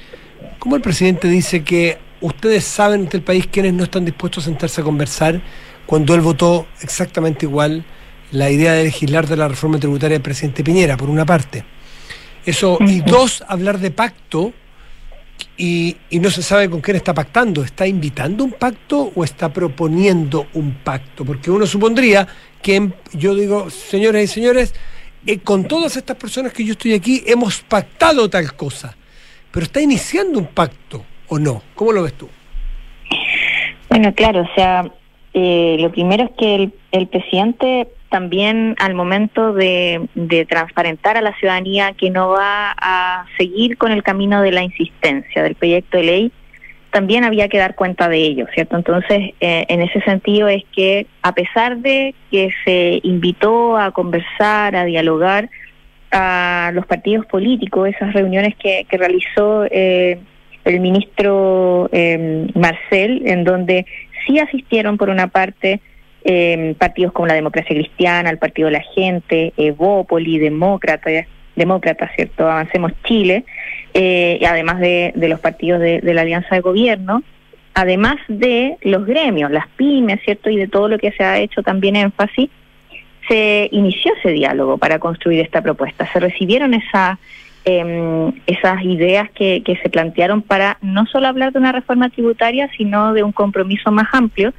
[0.59, 4.83] ¿cómo el presidente dice que ustedes saben del país quiénes no están dispuestos a sentarse
[4.83, 5.41] a conversar
[5.87, 7.85] cuando él votó exactamente igual
[8.33, 11.65] la idea de legislar de la reforma tributaria del presidente Piñera, por una parte.
[12.45, 14.53] Eso, y dos, hablar de pacto
[15.57, 17.63] y, y no se sabe con quién está pactando.
[17.63, 21.25] ¿Está invitando un pacto o está proponiendo un pacto?
[21.25, 22.27] Porque uno supondría
[22.61, 24.75] que en- yo digo, señoras y señores,
[25.27, 28.97] eh, con todas estas personas que yo estoy aquí hemos pactado tal cosa.
[29.53, 31.63] Pero está iniciando un pacto o no.
[31.75, 32.29] ¿Cómo lo ves tú?
[33.91, 34.91] Bueno, claro, o sea,
[35.35, 41.23] eh, lo primero es que el, el presidente también al momento de, de transparentar a
[41.23, 45.97] la ciudadanía que no va a seguir con el camino de la insistencia del proyecto
[45.97, 46.33] de ley,
[46.93, 48.77] también había que dar cuenta de ello, ¿cierto?
[48.77, 54.77] Entonces, eh, en ese sentido es que a pesar de que se invitó a conversar,
[54.77, 55.49] a dialogar
[56.11, 60.21] a los partidos políticos, esas reuniones que, que realizó eh,
[60.65, 63.87] el ministro eh, Marcel, en donde
[64.27, 65.81] sí asistieron por una parte
[66.25, 71.11] eh, partidos como la Democracia Cristiana, el Partido de la Gente, Evópoli, Demócrata,
[71.57, 72.49] Demócrata, ¿cierto?
[72.49, 73.45] Avancemos Chile,
[73.95, 77.23] eh, y además de, los partidos de, de la Alianza de Gobierno,
[77.75, 80.51] además de los gremios, las pymes, ¿cierto?
[80.51, 82.51] Y de todo lo que se ha hecho también énfasis,
[83.29, 86.09] se inició ese diálogo para construir esta propuesta.
[86.13, 87.19] Se recibieron esa,
[87.65, 92.69] eh, esas ideas que, que se plantearon para no solo hablar de una reforma tributaria,
[92.77, 94.53] sino de un compromiso más amplio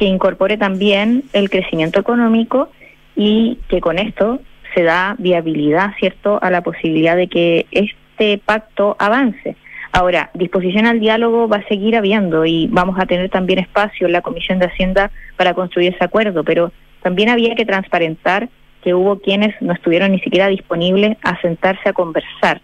[0.00, 2.70] que incorpore también el crecimiento económico
[3.14, 4.40] y que con esto
[4.74, 9.56] se da viabilidad, ¿cierto?, a la posibilidad de que este pacto avance.
[9.92, 14.14] Ahora, disposición al diálogo va a seguir habiendo y vamos a tener también espacio en
[14.14, 16.72] la Comisión de Hacienda para construir ese acuerdo, pero
[17.02, 18.48] también había que transparentar
[18.82, 22.62] que hubo quienes no estuvieron ni siquiera disponibles a sentarse a conversar,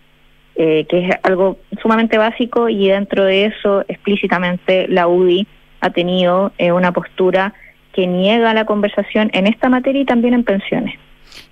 [0.55, 5.47] eh, que es algo sumamente básico y dentro de eso explícitamente la UDI
[5.81, 7.55] ha tenido eh, una postura
[7.93, 10.95] que niega la conversación en esta materia y también en pensiones.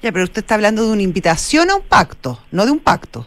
[0.02, 3.26] Ya, pero usted está hablando de una invitación a un pacto, no de un pacto.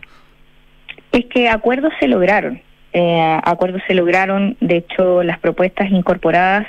[1.11, 2.61] Es que acuerdos se lograron.
[2.93, 6.65] Eh, acuerdos se lograron, de hecho las propuestas incorporadas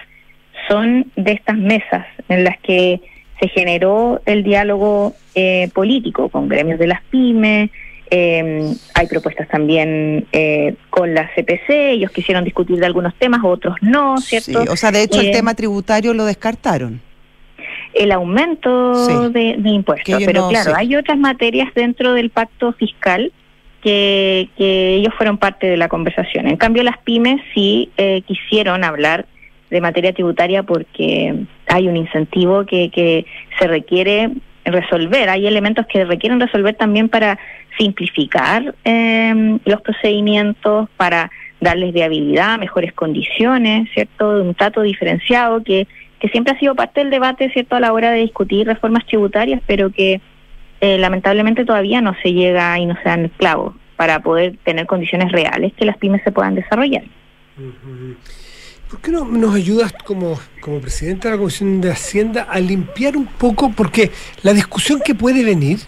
[0.68, 3.00] son de estas mesas en las que
[3.40, 7.70] se generó el diálogo eh, político con gremios de las pymes,
[8.10, 13.76] eh, hay propuestas también eh, con la CPC, ellos quisieron discutir de algunos temas, otros
[13.82, 14.62] no, ¿cierto?
[14.62, 17.00] Sí, o sea, de hecho el Eh, tema tributario lo descartaron.
[17.94, 19.32] el aumento Sí.
[19.32, 20.22] de, impuestos.
[20.24, 20.76] Pero no, claro, sí.
[20.76, 23.32] hay otras materias dentro del pacto fiscal
[23.82, 26.46] que, que ellos fueron parte de la conversación.
[26.48, 29.26] En cambio, las pymes sí eh, quisieron hablar
[29.70, 31.34] de materia tributaria porque
[31.66, 33.24] hay un incentivo que, que
[33.58, 34.30] se requiere
[34.70, 35.28] resolver.
[35.28, 37.38] Hay elementos que requieren resolver también para
[37.78, 44.42] simplificar eh, los procedimientos, para darles viabilidad, mejores condiciones, ¿cierto?
[44.42, 45.86] Un trato diferenciado que,
[46.20, 47.76] que siempre ha sido parte del debate, ¿cierto?
[47.76, 50.20] A la hora de discutir reformas tributarias, pero que
[50.80, 54.86] eh, lamentablemente todavía no se llega y no se dan el clavo para poder tener
[54.86, 57.02] condiciones reales que las pymes se puedan desarrollar.
[57.58, 58.16] Ujú.
[58.90, 63.18] ¿Por qué no nos ayudas como, como presidente de la Comisión de Hacienda a limpiar
[63.18, 63.70] un poco?
[63.70, 64.10] Porque
[64.42, 65.80] la discusión que puede venir,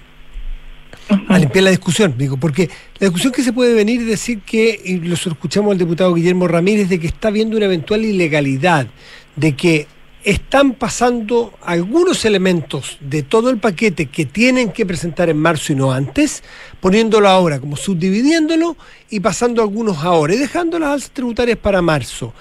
[1.28, 4.78] a limpiar la discusión, digo, porque la discusión que se puede venir es decir que,
[4.84, 8.86] y lo escuchamos al diputado Guillermo Ramírez, de que está viendo una eventual ilegalidad,
[9.34, 9.86] de que
[10.22, 15.76] están pasando algunos elementos de todo el paquete que tienen que presentar en marzo y
[15.76, 16.42] no antes,
[16.80, 18.76] poniéndolo ahora, como subdividiéndolo
[19.08, 22.34] y pasando algunos ahora y dejando las alzas tributarias para marzo.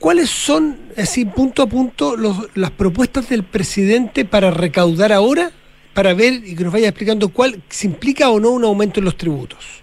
[0.00, 5.50] ¿Cuáles son, así punto a punto, los, las propuestas del presidente para recaudar ahora?
[5.92, 9.04] Para ver y que nos vaya explicando cuál, si implica o no un aumento en
[9.04, 9.82] los tributos.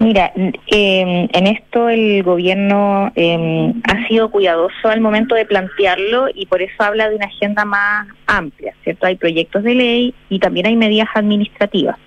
[0.00, 6.46] Mira, eh, en esto el gobierno eh, ha sido cuidadoso al momento de plantearlo y
[6.46, 9.06] por eso habla de una agenda más amplia, ¿cierto?
[9.06, 11.98] Hay proyectos de ley y también hay medidas administrativas.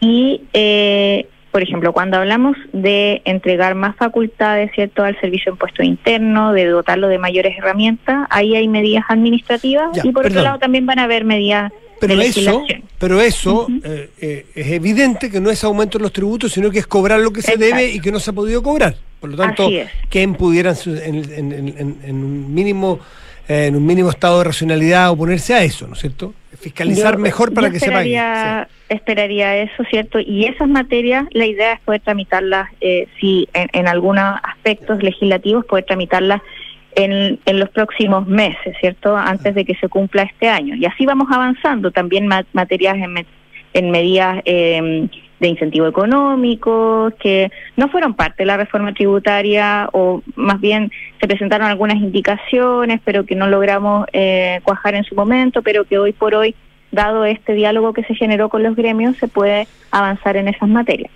[0.00, 5.84] Y, eh, por ejemplo, cuando hablamos de entregar más facultades, ¿cierto?, al servicio de impuesto
[5.84, 10.84] interno, de dotarlo de mayores herramientas, ahí hay medidas administrativas y por otro lado también
[10.84, 12.64] van a haber medidas pero eso,
[12.98, 16.80] pero eso eh, eh, es evidente que no es aumento en los tributos, sino que
[16.80, 18.96] es cobrar lo que se debe y que no se ha podido cobrar.
[19.20, 19.70] Por lo tanto,
[20.10, 22.98] ¿quién pudiera en, un mínimo
[23.46, 26.34] eh, en un mínimo estado de racionalidad oponerse a eso, ¿no es cierto?
[26.64, 28.18] Fiscalizar mejor para que se pague.
[28.88, 30.18] Esperaría eso, ¿cierto?
[30.18, 35.66] Y esas materias, la idea es poder tramitarlas, eh, si en, en algunos aspectos legislativos,
[35.66, 36.40] poder tramitarlas
[36.96, 39.14] en, en, los próximos meses, ¿cierto?
[39.14, 40.74] Antes de que se cumpla este año.
[40.74, 43.26] Y así vamos avanzando también materias en,
[43.74, 45.08] en medidas eh,
[45.40, 51.26] de incentivo económico que no fueron parte de la reforma tributaria o más bien se
[51.26, 56.12] presentaron algunas indicaciones, pero que no logramos eh, cuajar en su momento, pero que hoy
[56.12, 56.54] por hoy,
[56.92, 61.10] dado este diálogo que se generó con los gremios, se puede avanzar en esas materias.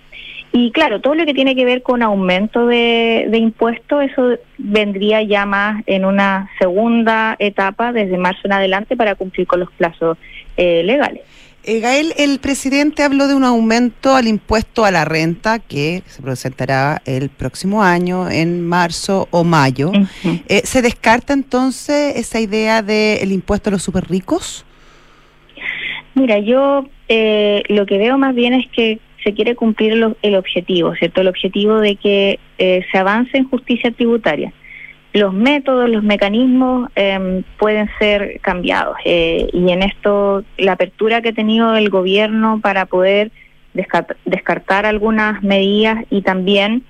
[0.51, 5.45] Y claro, todo lo que tiene que ver con aumento de, impuestos, eso vendría ya
[5.45, 10.17] más en una segunda etapa desde marzo en adelante para cumplir con los plazos
[10.57, 11.21] eh, legales.
[11.65, 16.21] Eh, Gael, el presidente habló de un aumento al impuesto a la renta que se
[16.21, 19.91] presentará el próximo año, en marzo o mayo.
[20.47, 24.65] Eh, ¿Se descarta entonces esa idea del impuesto a los super ricos?
[26.15, 30.95] Mira, yo eh, lo que veo más bien es que se quiere cumplir el objetivo,
[30.95, 31.21] ¿cierto?
[31.21, 34.53] El objetivo de que eh, se avance en justicia tributaria.
[35.13, 41.29] Los métodos, los mecanismos em, pueden ser cambiados eh, y en esto la apertura que
[41.29, 43.31] ha tenido el gobierno para poder
[44.25, 46.83] descartar algunas medidas y también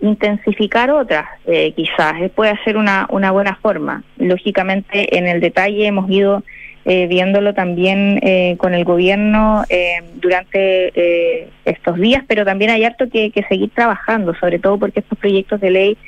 [0.00, 4.04] intensificar otras, eh, quizás, puede ser una, una buena forma.
[4.18, 6.42] Lógicamente, en el detalle hemos ido
[6.88, 13.08] eh, viéndolo también eh, con el gobierno eh, durante estos días, pero también hay harto
[13.10, 15.98] que, seguir trabajando, sobre todo porque estos proyectos de ley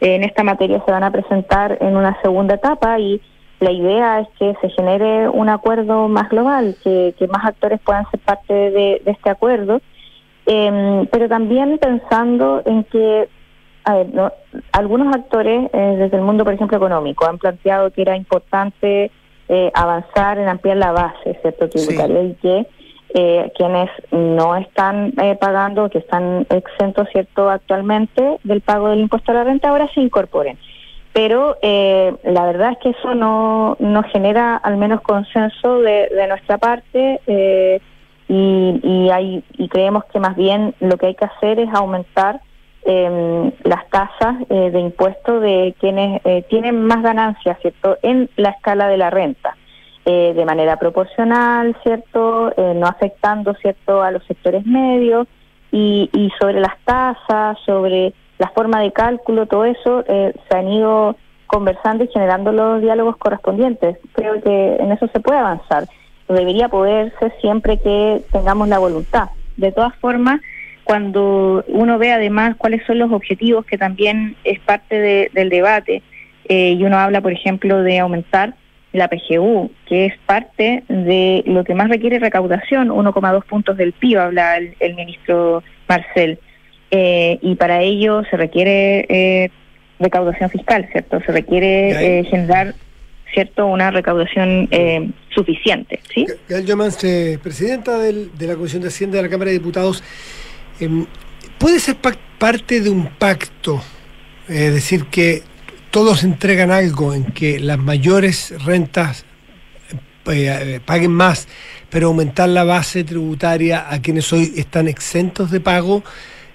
[0.00, 3.20] en esta materia se van a presentar en una segunda etapa y
[3.60, 8.20] la idea es que se genere un acuerdo más global, que, más actores puedan ser
[8.20, 9.80] parte de, este acuerdo,
[10.46, 13.28] em, pero también pensando en que
[13.84, 14.32] a ver,
[14.72, 19.10] algunos actores desde el mundo, por ejemplo, económico, han planteado que era importante
[19.48, 21.70] eh, avanzar en ampliar la base ¿cierto?
[21.70, 22.66] tributaria y que
[23.14, 29.32] eh, quienes no están eh, pagando, que están exentos cierto actualmente del pago del impuesto
[29.32, 30.58] a la renta, ahora se incorporen.
[31.12, 37.20] Pero la verdad es que eso no, no genera al menos consenso de, nuestra parte
[38.28, 42.40] y, y, hay, y creemos que más bien lo que hay que hacer es aumentar
[42.90, 48.50] eh, las tasas eh, de impuestos de quienes eh, tienen más ganancias, ¿cierto?, en la
[48.50, 49.56] escala de la renta,
[50.04, 55.26] eh, de manera proporcional, ¿cierto?, no afectando, ¿cierto?, a los sectores medios
[55.70, 61.16] y, y sobre las tasas, sobre la forma de cálculo, todo eso se han ido
[61.48, 63.98] conversando y generando los diálogos correspondientes.
[64.12, 65.88] Creo que en eso se puede avanzar.
[66.28, 69.30] Debería poderse siempre que tengamos la voluntad.
[69.56, 70.40] De todas formas,
[70.84, 76.02] cuando uno ve además cuáles son los objetivos, que también es parte del debate,
[76.48, 78.54] eh, y uno habla, por ejemplo, de aumentar
[78.92, 84.18] la PGU, que es parte de lo que más requiere recaudación, 1,2 puntos del PIB,
[84.18, 86.38] habla el, ministro Marcel,
[86.90, 89.50] eh, y para ello se requiere eh,
[89.98, 91.20] recaudación fiscal, ¿cierto?
[91.20, 92.74] Se requiere generar
[93.34, 94.68] cierto una recaudación
[95.34, 96.26] suficiente, ¿sí?
[96.48, 96.64] Gael
[97.42, 100.02] presidenta de la Comisión de Hacienda de la Cámara de Diputados,
[100.80, 101.06] Em,
[101.58, 103.82] puede ser parte de un pacto,
[104.48, 105.42] es decir, que
[105.98, 109.24] todos entregan algo en que las mayores rentas
[110.26, 111.48] eh, eh, paguen más,
[111.90, 116.04] pero aumentar la base tributaria a quienes hoy están exentos de pago,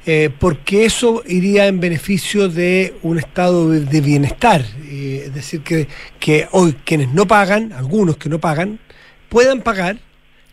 [0.05, 4.61] eh, porque eso iría en beneficio de un estado de, bienestar.
[4.89, 5.89] es decir, que,
[6.21, 8.79] que hoy quienes no pagan, algunos que no pagan,
[9.27, 9.99] puedan pagar,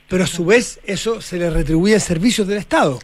[0.09, 2.99] pero a su vez eso se les retribuye en servicios del Estado.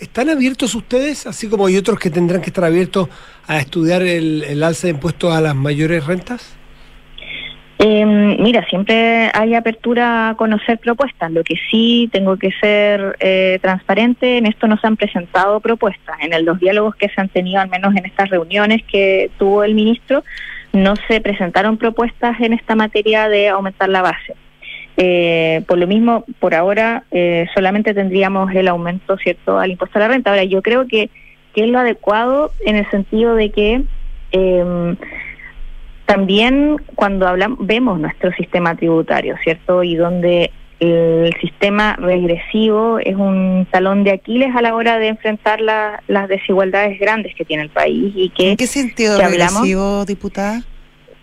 [0.00, 3.08] ¿Están abiertos ustedes, así como hay otros que tendrán que estar abiertos
[3.46, 6.56] a estudiar el, alza de impuestos a las mayores rentas?
[7.78, 11.30] Eh, mira, siempre hay apertura a conocer propuestas.
[11.30, 16.16] Lo que sí tengo que ser eh, transparente, en esto no se han presentado propuestas.
[16.20, 19.62] En el, los diálogos que se han tenido, al menos en estas reuniones que tuvo
[19.62, 20.24] el ministro,
[20.72, 24.34] no se presentaron propuestas en esta materia de aumentar la base.
[24.96, 30.02] Eh, por lo mismo, por ahora eh, solamente tendríamos el aumento cierto al impuesto a
[30.02, 30.30] la renta.
[30.30, 31.10] Ahora, yo creo que,
[31.52, 33.82] que es lo adecuado en el sentido de que
[34.32, 34.94] eh,
[36.06, 39.82] también cuando hablamos, vemos nuestro sistema tributario, ¿cierto?
[39.82, 45.60] Y donde el sistema regresivo es un talón de Aquiles a la hora de enfrentar
[45.60, 49.62] la, las desigualdades grandes que tiene el país y que ¿En qué sentido que hablamos-
[49.62, 50.62] regresivo, diputada?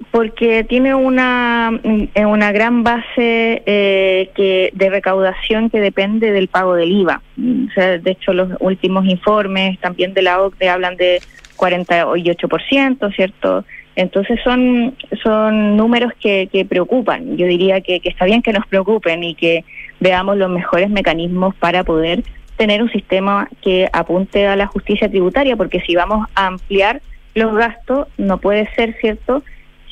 [0.09, 6.75] Porque tiene una eh, una gran base eh, que de recaudación que depende del pago
[6.75, 7.21] del IVA.
[7.35, 11.21] Mm, O sea, de hecho, los últimos informes también de la OCDE hablan de
[11.57, 13.63] 48%, ¿cierto?
[13.95, 17.37] Entonces son son números que, que preocupan.
[17.37, 19.63] Yo diría que, que está bien que nos preocupen y que
[19.99, 22.23] veamos los mejores mecanismos para poder
[22.57, 27.01] tener un sistema que apunte a la justicia tributaria, porque si vamos a ampliar
[27.33, 29.43] los gastos, no puede ser, ¿cierto?,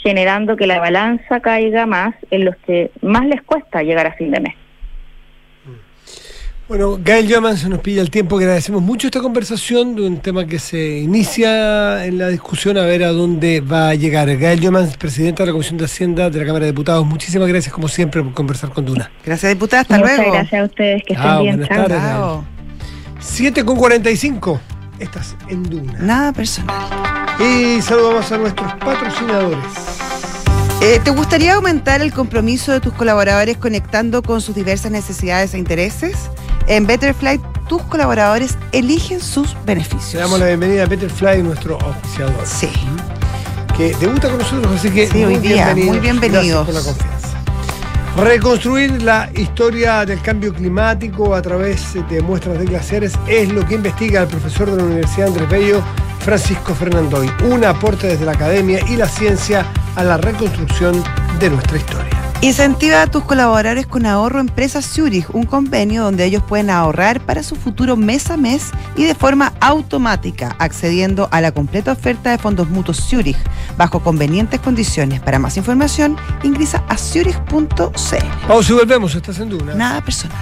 [0.02, 4.32] generando que la balanza caiga más en los que más les cuesta llegar a fin
[4.32, 4.56] de mes.
[6.70, 10.20] Bueno, Gael Yaman se nos pilla el tiempo, que agradecemos mucho esta conversación de un
[10.20, 14.38] tema que se inicia en la discusión a ver a dónde va a llegar.
[14.38, 17.74] Gael Yaman, presidenta de la Comisión de Hacienda de la Cámara de Diputados, muchísimas gracias
[17.74, 19.10] como siempre por conversar con Duna.
[19.26, 19.82] Gracias, diputada.
[19.82, 20.32] Hasta Muchas luego.
[20.34, 21.58] gracias a ustedes, que estén bien.
[21.58, 22.02] buenas tardes.
[22.02, 22.46] Chao.
[23.20, 24.62] 7 con 45,
[25.00, 25.94] estás en Duna.
[26.00, 27.29] Nada personal.
[27.40, 29.60] Y saludamos a nuestros patrocinadores.
[30.82, 35.58] Eh, ¿Te gustaría aumentar el compromiso de tus colaboradores conectando con sus diversas necesidades e
[35.58, 36.16] intereses?
[36.68, 40.14] En Betterfly, tus colaboradores eligen sus Le beneficios.
[40.22, 42.34] damos la bienvenida a Betterfly, nuestro auspiciador.
[42.46, 42.70] Sí.
[43.76, 46.46] que debuta con nosotros, así que Sí, hoy día, muy bienvenidos.
[46.46, 47.29] Gracias por la confianza.
[48.22, 53.76] Reconstruir la historia del cambio climático a través de muestras de glaciares es lo que
[53.76, 55.82] investiga el profesor de la Universidad Andrés Bello,
[56.20, 57.32] Francisco Fernandoy.
[57.46, 59.66] Un aporte desde la academia y la ciencia
[59.96, 61.02] a la reconstrucción
[61.40, 62.19] de nuestra historia.
[62.42, 67.44] Incentiva a tus colaboradores con ahorro Empresa Zurich, un convenio donde ellos pueden ahorrar para
[67.44, 72.38] su futuro mes a mes y de forma automática, accediendo a la completa oferta de
[72.38, 73.38] fondos mutuos Zurich
[73.78, 75.20] bajo convenientes condiciones.
[75.20, 77.68] Para más información, ingresa a zurich.cl.
[78.48, 79.76] Pausa y volvemos, estás en Duna.
[79.76, 80.38] Nada personal.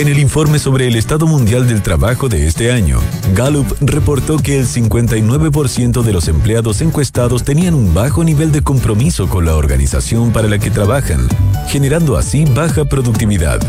[0.00, 3.00] En el informe sobre el estado mundial del trabajo de este año,
[3.34, 9.28] Gallup reportó que el 59% de los empleados encuestados tenían un bajo nivel de compromiso
[9.28, 11.28] con la organización para la que trabajan,
[11.68, 13.60] generando así baja productividad.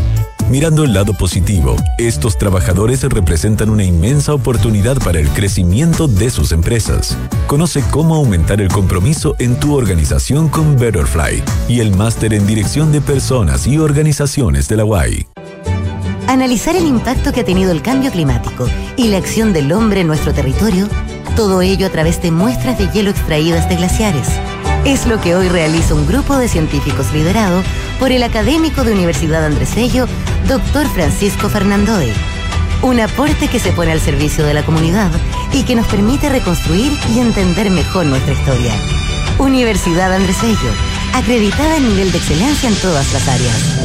[0.48, 6.52] Mirando el lado positivo, estos trabajadores representan una inmensa oportunidad para el crecimiento de sus
[6.52, 7.14] empresas.
[7.46, 12.90] Conoce cómo aumentar el compromiso en tu organización con Betterfly y el máster en dirección
[12.90, 15.26] de personas y organizaciones de la UAI.
[16.28, 18.66] Analizar el impacto que ha tenido el cambio climático
[18.96, 20.88] y la acción del hombre en nuestro territorio,
[21.36, 24.28] todo ello a través de muestras de hielo extraídas de glaciares.
[24.84, 27.62] Es lo que hoy realiza un grupo de científicos liderado
[27.98, 30.06] por el académico de Universidad Andrés Bello,
[30.48, 30.86] Dr.
[30.88, 32.12] Francisco Fernandoe.
[32.82, 35.10] Un aporte que se pone al servicio de la comunidad
[35.52, 38.74] y que nos permite reconstruir y entender mejor nuestra historia.
[39.38, 40.72] Universidad Andrés Bello,
[41.14, 43.81] acreditada en nivel de excelencia en todas las áreas.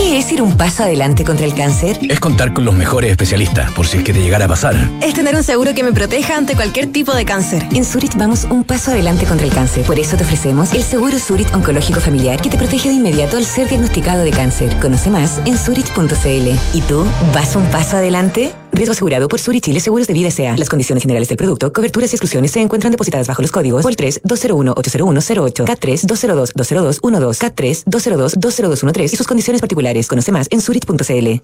[0.00, 1.98] ¿Qué es ir un paso adelante contra el cáncer?
[2.08, 4.74] Es contar con los mejores especialistas por si es que te llegara a pasar.
[5.02, 7.68] Es tener un seguro que me proteja ante cualquier tipo de cáncer.
[7.74, 9.84] En Zurich vamos un paso adelante contra el cáncer.
[9.84, 13.44] Por eso te ofrecemos el seguro Zurich Oncológico Familiar que te protege de inmediato al
[13.44, 14.74] ser diagnosticado de cáncer.
[14.80, 16.48] Conoce más en zurich.cl.
[16.72, 18.54] ¿Y tú vas un paso adelante?
[18.72, 20.56] Riesgo asegurado por Zurich Chile Seguros de Vida S.A.
[20.56, 23.96] Las condiciones generales del producto, coberturas y exclusiones se encuentran depositadas bajo los códigos POL
[23.96, 30.06] 3 201 80108 K3 202 20212 K3 202 20213 y sus condiciones particulares.
[30.06, 31.42] Conoce más en zurich.cl.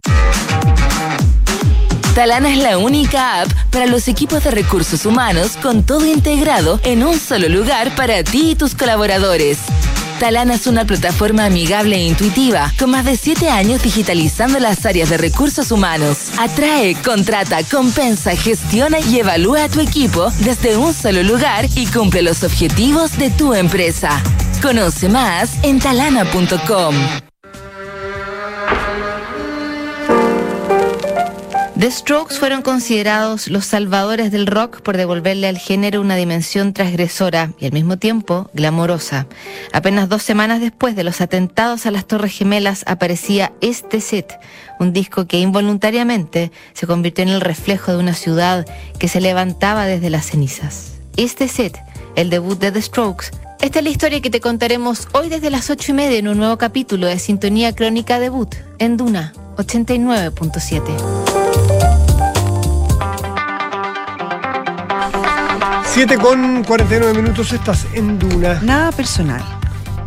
[2.14, 7.02] Talana es la única app para los equipos de recursos humanos con todo integrado en
[7.02, 9.58] un solo lugar para ti y tus colaboradores.
[10.18, 15.10] Talana es una plataforma amigable e intuitiva, con más de 7 años digitalizando las áreas
[15.10, 16.30] de recursos humanos.
[16.38, 22.22] Atrae, contrata, compensa, gestiona y evalúa a tu equipo desde un solo lugar y cumple
[22.22, 24.22] los objetivos de tu empresa.
[24.62, 26.94] Conoce más en talana.com.
[31.78, 37.52] The Strokes fueron considerados los salvadores del rock por devolverle al género una dimensión transgresora
[37.58, 39.26] y al mismo tiempo glamorosa.
[39.74, 44.40] Apenas dos semanas después de los atentados a las Torres Gemelas aparecía este set,
[44.80, 48.64] un disco que involuntariamente se convirtió en el reflejo de una ciudad
[48.98, 50.94] que se levantaba desde las cenizas.
[51.16, 51.76] Is This It,
[52.14, 53.26] el debut de The Strokes.
[53.60, 56.38] Esta es la historia que te contaremos hoy desde las ocho y media en un
[56.38, 61.45] nuevo capítulo de Sintonía Crónica Debut en Duna 89.7.
[65.96, 68.60] 7 con 49 minutos, estás en Duna.
[68.62, 69.42] Nada personal.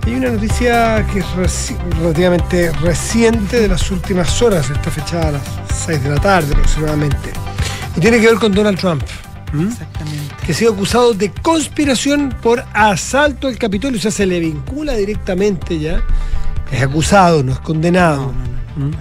[0.06, 5.32] Hay una noticia que es reci- relativamente reciente de las últimas horas, está fechada a
[5.32, 5.42] las
[5.88, 7.32] 6 de la tarde aproximadamente.
[7.96, 9.02] Y tiene que ver con Donald Trump.
[9.52, 10.36] Exactamente.
[10.46, 14.94] que ha sido acusado de conspiración por asalto al Capitolio, o sea, se le vincula
[14.94, 16.04] directamente ya.
[16.72, 18.32] Es acusado, no es condenado.
[18.76, 18.92] ¿Mm?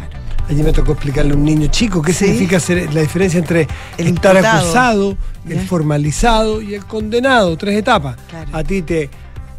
[0.49, 2.25] Allí me tocó explicarle a un niño chico qué Sí.
[2.27, 3.69] significa ser, la diferencia entre
[3.99, 4.59] El estar imputado.
[4.63, 5.17] acusado,
[5.49, 8.17] el formalizado y el condenado, tres etapas.
[8.31, 8.51] Claro.
[8.57, 9.11] A ti te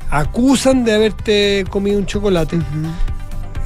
[0.09, 2.59] acusan de haberte comido un chocolate.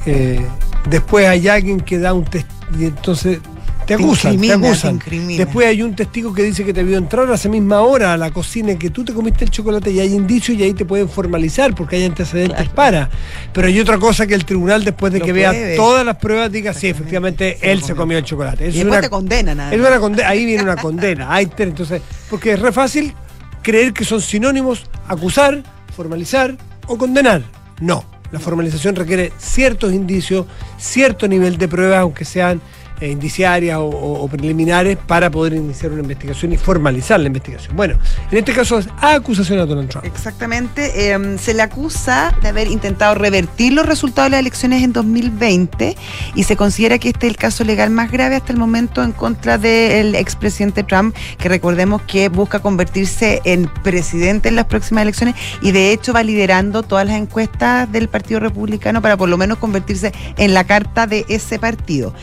[0.06, 0.44] Eh,
[0.90, 3.38] después hay alguien que da un testigo y entonces
[3.86, 5.00] te acusan, te te acusan.
[5.36, 8.16] Después hay un testigo que dice que te vio entrar a esa misma hora a
[8.16, 10.84] la cocina en que tú te comiste el chocolate y hay indicios y ahí te
[10.84, 13.10] pueden formalizar porque hay antecedentes para.
[13.52, 16.50] Pero hay otra cosa que el tribunal después de Lo que vea todas las pruebas
[16.50, 18.18] diga sí, efectivamente Se él se comió.
[18.18, 18.64] el chocolate.
[18.64, 19.60] Y Es después una- te condenan.
[19.80, 21.32] una conde- ahí viene una condena.
[21.34, 23.14] Ahí entonces, porque es re fácil
[23.62, 25.62] creer que son sinónimos acusar,
[25.94, 26.56] formalizar
[26.86, 27.42] o condenar.
[27.80, 28.04] No.
[28.32, 32.60] La formalización requiere ciertos indicios, cierto nivel de pruebas, aunque sean
[33.00, 37.76] eh, indiciarias o, preliminares, para poder iniciar una investigación y formalizar la investigación.
[37.76, 37.98] Bueno,
[38.30, 40.04] en este caso es acusación a Donald Trump.
[40.04, 41.12] Exactamente.
[41.12, 45.96] eh, se le acusa de haber intentado revertir los resultados de las elecciones en 2020
[46.34, 49.12] y se considera que este es el caso legal más grave hasta el momento en
[49.12, 55.34] contra del expresidente Trump, que recordemos que busca convertirse en presidente en las próximas elecciones
[55.62, 59.58] y de hecho va liderando todas las encuestas del Partido Republicano para por lo menos
[59.58, 62.14] convertirse en la carta de ese partido.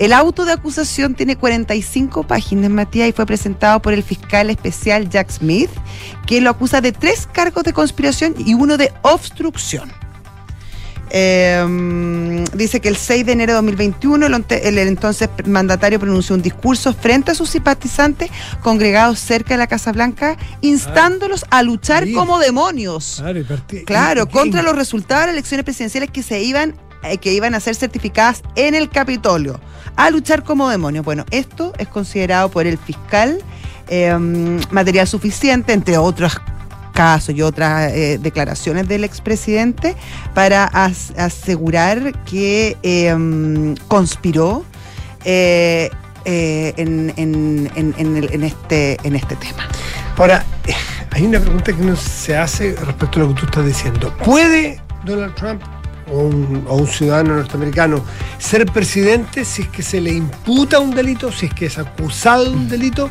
[0.00, 5.10] El auto de acusación tiene 45 páginas, Matías, y fue presentado por el fiscal especial
[5.10, 5.68] Jack Smith,
[6.26, 9.92] que lo acusa de tres cargos de conspiración y uno de obstrucción.
[11.10, 16.40] Eh, dice que el 6 de enero de 2021 el, el entonces mandatario pronunció un
[16.40, 18.30] discurso frente a sus simpatizantes
[18.62, 22.14] congregados cerca de la Casa Blanca, instándolos a luchar ahí.
[22.14, 23.16] como demonios.
[23.18, 23.44] Claro,
[23.84, 27.60] Claro, contra los resultados de las elecciones presidenciales que se iban eh, que iban a
[27.60, 29.58] ser certificadas en el Capitolio,
[29.96, 31.04] a luchar como demonios.
[31.04, 33.38] Bueno, esto es considerado por el fiscal
[33.88, 34.16] eh,
[34.70, 36.40] material suficiente, entre otros
[36.94, 39.96] casos y otras eh, declaraciones del expresidente,
[40.34, 44.64] para as- asegurar que eh, conspiró
[45.24, 45.90] eh,
[46.24, 49.66] eh, en, este, en este tema.
[50.16, 50.44] Ahora,
[51.12, 54.14] hay una pregunta que uno se hace respecto a lo que tú estás diciendo.
[54.24, 55.62] ¿Puede Donald Trump
[56.10, 58.04] o un, o un ciudadano norteamericano
[58.38, 62.44] ser presidente si es que se le imputa un delito, si es que es acusado
[62.44, 63.10] de un delito?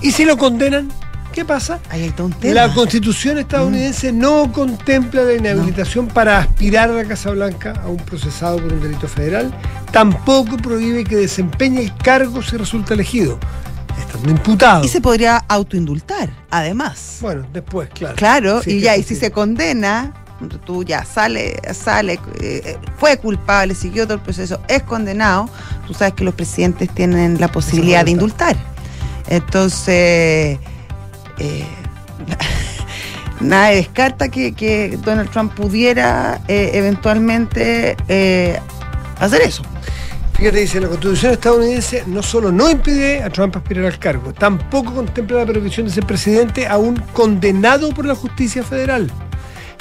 [0.00, 0.88] ¿Y si lo condenan?
[1.32, 1.80] ¿Qué pasa?
[1.88, 2.54] Ahí hay todo un tema.
[2.54, 7.96] La constitución estadounidense no contempla la inhabilitación para aspirar a la Casa Blanca a un
[7.96, 9.50] procesado por un delito federal.
[9.92, 13.38] Tampoco prohíbe que desempeñe el cargo si resulta elegido.
[13.98, 14.84] Estando imputado.
[14.84, 17.18] Y se podría autoindultar, además.
[17.22, 18.16] Bueno, después, claro.
[18.16, 20.12] Claro, Sí, y ya, y si se condena,
[20.48, 25.48] tú ya sale, sale, eh, fue culpable, siguió todo el proceso, es condenado,
[25.86, 28.56] tú sabes que los presidentes tienen la posibilidad de indultar.
[29.28, 30.58] Entonces,
[31.38, 31.66] eh,
[33.40, 38.58] nadie descarta que, que Donald Trump pudiera eh, eventualmente eh,
[39.18, 39.62] hacer eso.
[40.34, 44.92] Fíjate, dice, la constitución estadounidense no solo no impide a Trump aspirar al cargo, tampoco
[44.94, 49.10] contempla la prohibición de ser presidente aún condenado por la justicia federal.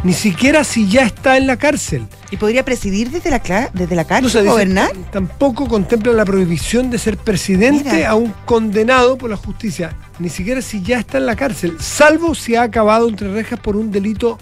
[0.04, 2.08] Ni siquiera si ya está en la cárcel.
[2.32, 4.92] ¿Y podría presidir desde la, desde la cárcel, No, dice, gobernar?
[5.12, 8.10] Tampoco contempla la prohibición de ser presidente Mira.
[8.10, 12.56] aún condenado por la justicia, ni siquiera si ya está en la cárcel, salvo si
[12.56, 14.40] ha acabado entre rejas por un delito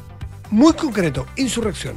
[0.49, 1.95] muy concreto, insurrección.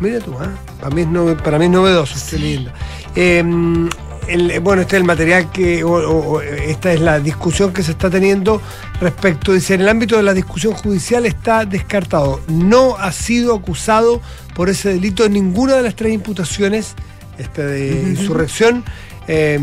[0.00, 0.50] Mira tú, ¿ah?
[0.80, 2.72] para, mí es para mí es novedoso, estoy leyendo.
[3.16, 3.88] Eh,
[4.28, 8.10] el- bueno, este es el material que, o, esta es la discusión que se está
[8.10, 8.60] teniendo
[9.00, 12.40] respecto, dice, en el ámbito de la discusión judicial está descartado.
[12.48, 14.20] No ha sido acusado
[14.54, 16.94] por ese delito en ninguna de las tres imputaciones
[17.38, 18.84] este de insurrección.
[19.26, 19.58] Eh,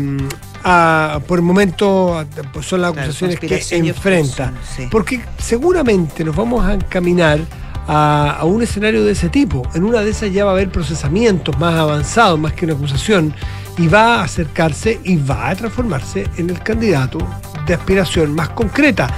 [0.64, 4.52] a- por el momento pues, son las Claro, acusaciones que enfrenta.
[4.76, 4.86] sí.
[4.90, 7.40] Porque seguramente nos vamos a encaminar
[7.88, 9.62] a, a un escenario de ese tipo.
[9.74, 13.34] En una de esas ya va a haber procesamientos más avanzados, más que una acusación,
[13.78, 17.18] y va a acercarse y va a transformarse en el candidato
[17.66, 19.08] de aspiración más concreta.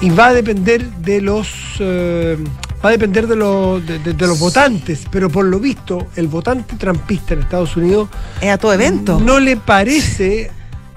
[0.00, 1.48] Y va a depender de los.
[1.78, 2.36] eh,
[2.84, 6.26] va a depender de, los de, de- de los votantes, pero por lo visto, el
[6.26, 8.08] votante trampista en Estados Unidos
[8.40, 9.20] Es a todo evento.
[9.20, 10.50] no le parece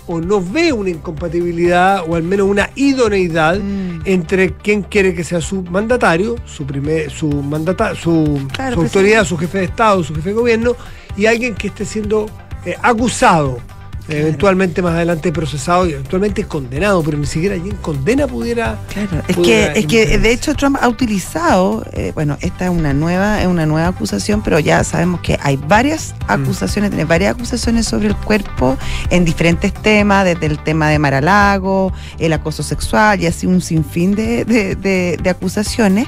[0.08, 4.02] o no ve una incompatibilidad o al menos una idoneidad Mm.
[4.06, 9.24] entre quien quiere que sea su mandatario, su primer, su mandata, su, Claro, su autoridad,
[9.26, 10.76] su jefe de Estado, su jefe de gobierno,
[11.18, 12.26] y alguien que esté siendo
[12.66, 13.60] eh, acusado,
[14.08, 18.78] eventualmente más adelante procesado y eventualmente condenado, pero ni siquiera allí en condena pudiera.
[18.94, 22.94] Claro, es que, es que de hecho Trump ha utilizado, eh, bueno, esta es una
[22.94, 26.32] nueva, es una nueva acusación, pero ya sabemos que hay varias Mm.
[26.32, 28.78] acusaciones, tiene varias acusaciones sobre el cuerpo
[29.10, 34.14] en diferentes temas, desde el tema de Maralago, el acoso sexual y así un sinfín
[34.14, 36.08] de, de- de- de acusaciones.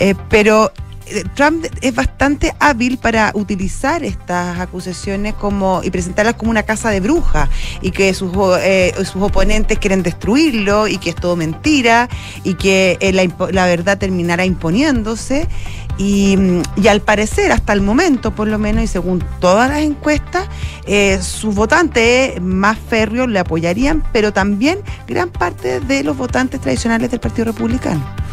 [0.00, 0.72] Eh, pero
[1.34, 7.00] Trump es bastante hábil para utilizar estas acusaciones como y presentarlas como una casa de
[7.00, 7.48] brujas
[7.80, 12.08] y que sus, eh, sus oponentes quieren destruirlo y que es todo mentira
[12.44, 15.48] y que eh, la, la verdad terminará imponiéndose
[15.98, 19.80] y, mm, y al parecer hasta el momento por lo menos y según todas las
[19.80, 20.48] encuestas
[20.86, 27.10] eh, sus votantes más férreos le apoyarían pero también gran parte de los votantes tradicionales
[27.10, 28.27] del Partido Republicano.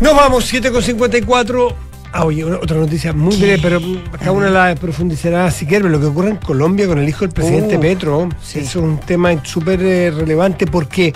[0.00, 1.74] Nos vamos, 7 con 54.
[2.12, 3.80] Ah, oye, una- otra noticia muy breve, pero
[4.18, 5.88] cada una la profundizará si quiere.
[5.88, 8.60] Lo que ocurre en Colombia con el hijo del presidente Uh, Petro sí.
[8.60, 11.12] es un tema súper eh, relevante porque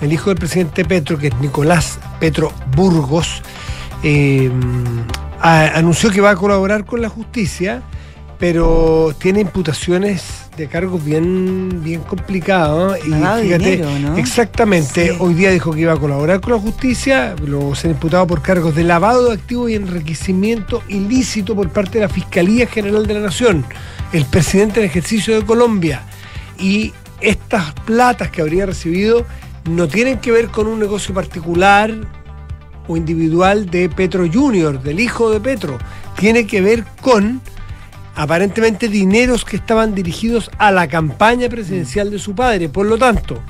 [0.00, 3.42] el hijo del presidente Petro, que es Nicolás Petro Burgos,
[4.02, 4.50] eh,
[5.40, 7.82] a- anunció que va a colaborar con la justicia,
[8.38, 12.98] pero tiene imputaciones de cargos bien, bien complicados.
[13.04, 14.16] Y Lavado de fíjate, dinero, ¿no?
[14.16, 15.16] exactamente, Sí.
[15.18, 18.74] hoy día dijo que iba a colaborar con la justicia, luego ser imputado por cargos
[18.74, 23.20] de lavado de activos y enriquecimiento ilícito por parte de la Fiscalía General de la
[23.20, 23.64] Nación,
[24.12, 26.02] el presidente en ejercicio de Colombia.
[26.58, 29.24] Y estas platas que habría recibido
[29.68, 31.92] no tienen que ver con un negocio particular
[32.86, 35.78] o individual de Petro Junior, del hijo de Petro.
[36.18, 37.40] Tiene que ver con
[38.14, 42.68] aparentemente dineros que estaban dirigidos a la campaña presidencial de su padre.
[42.68, 43.40] Por lo tanto,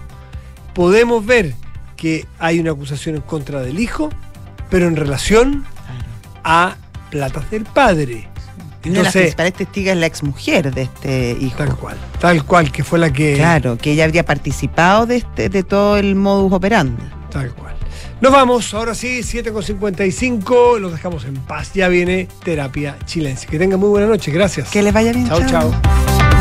[0.74, 1.54] podemos ver
[1.96, 4.10] que hay una acusación en contra del hijo,
[4.70, 5.64] pero en relación
[6.42, 6.76] a
[7.10, 8.28] platas del padre.
[8.84, 11.56] Una de las Entonces, principales testigas es la exmujer de este hijo.
[11.56, 13.34] tal cual, tal cual, que fue la que...
[13.34, 17.02] Claro, que ella habría participado de, este, de todo el modus operandi.
[17.30, 17.73] Tal cual.
[18.20, 21.72] Nos vamos, ahora sí, 7.55, los dejamos en paz.
[21.74, 23.46] Ya viene terapia chilense.
[23.46, 24.70] Que tengan muy buena noche, gracias.
[24.70, 25.28] Que les vaya bien.
[25.28, 26.23] Chao, chao.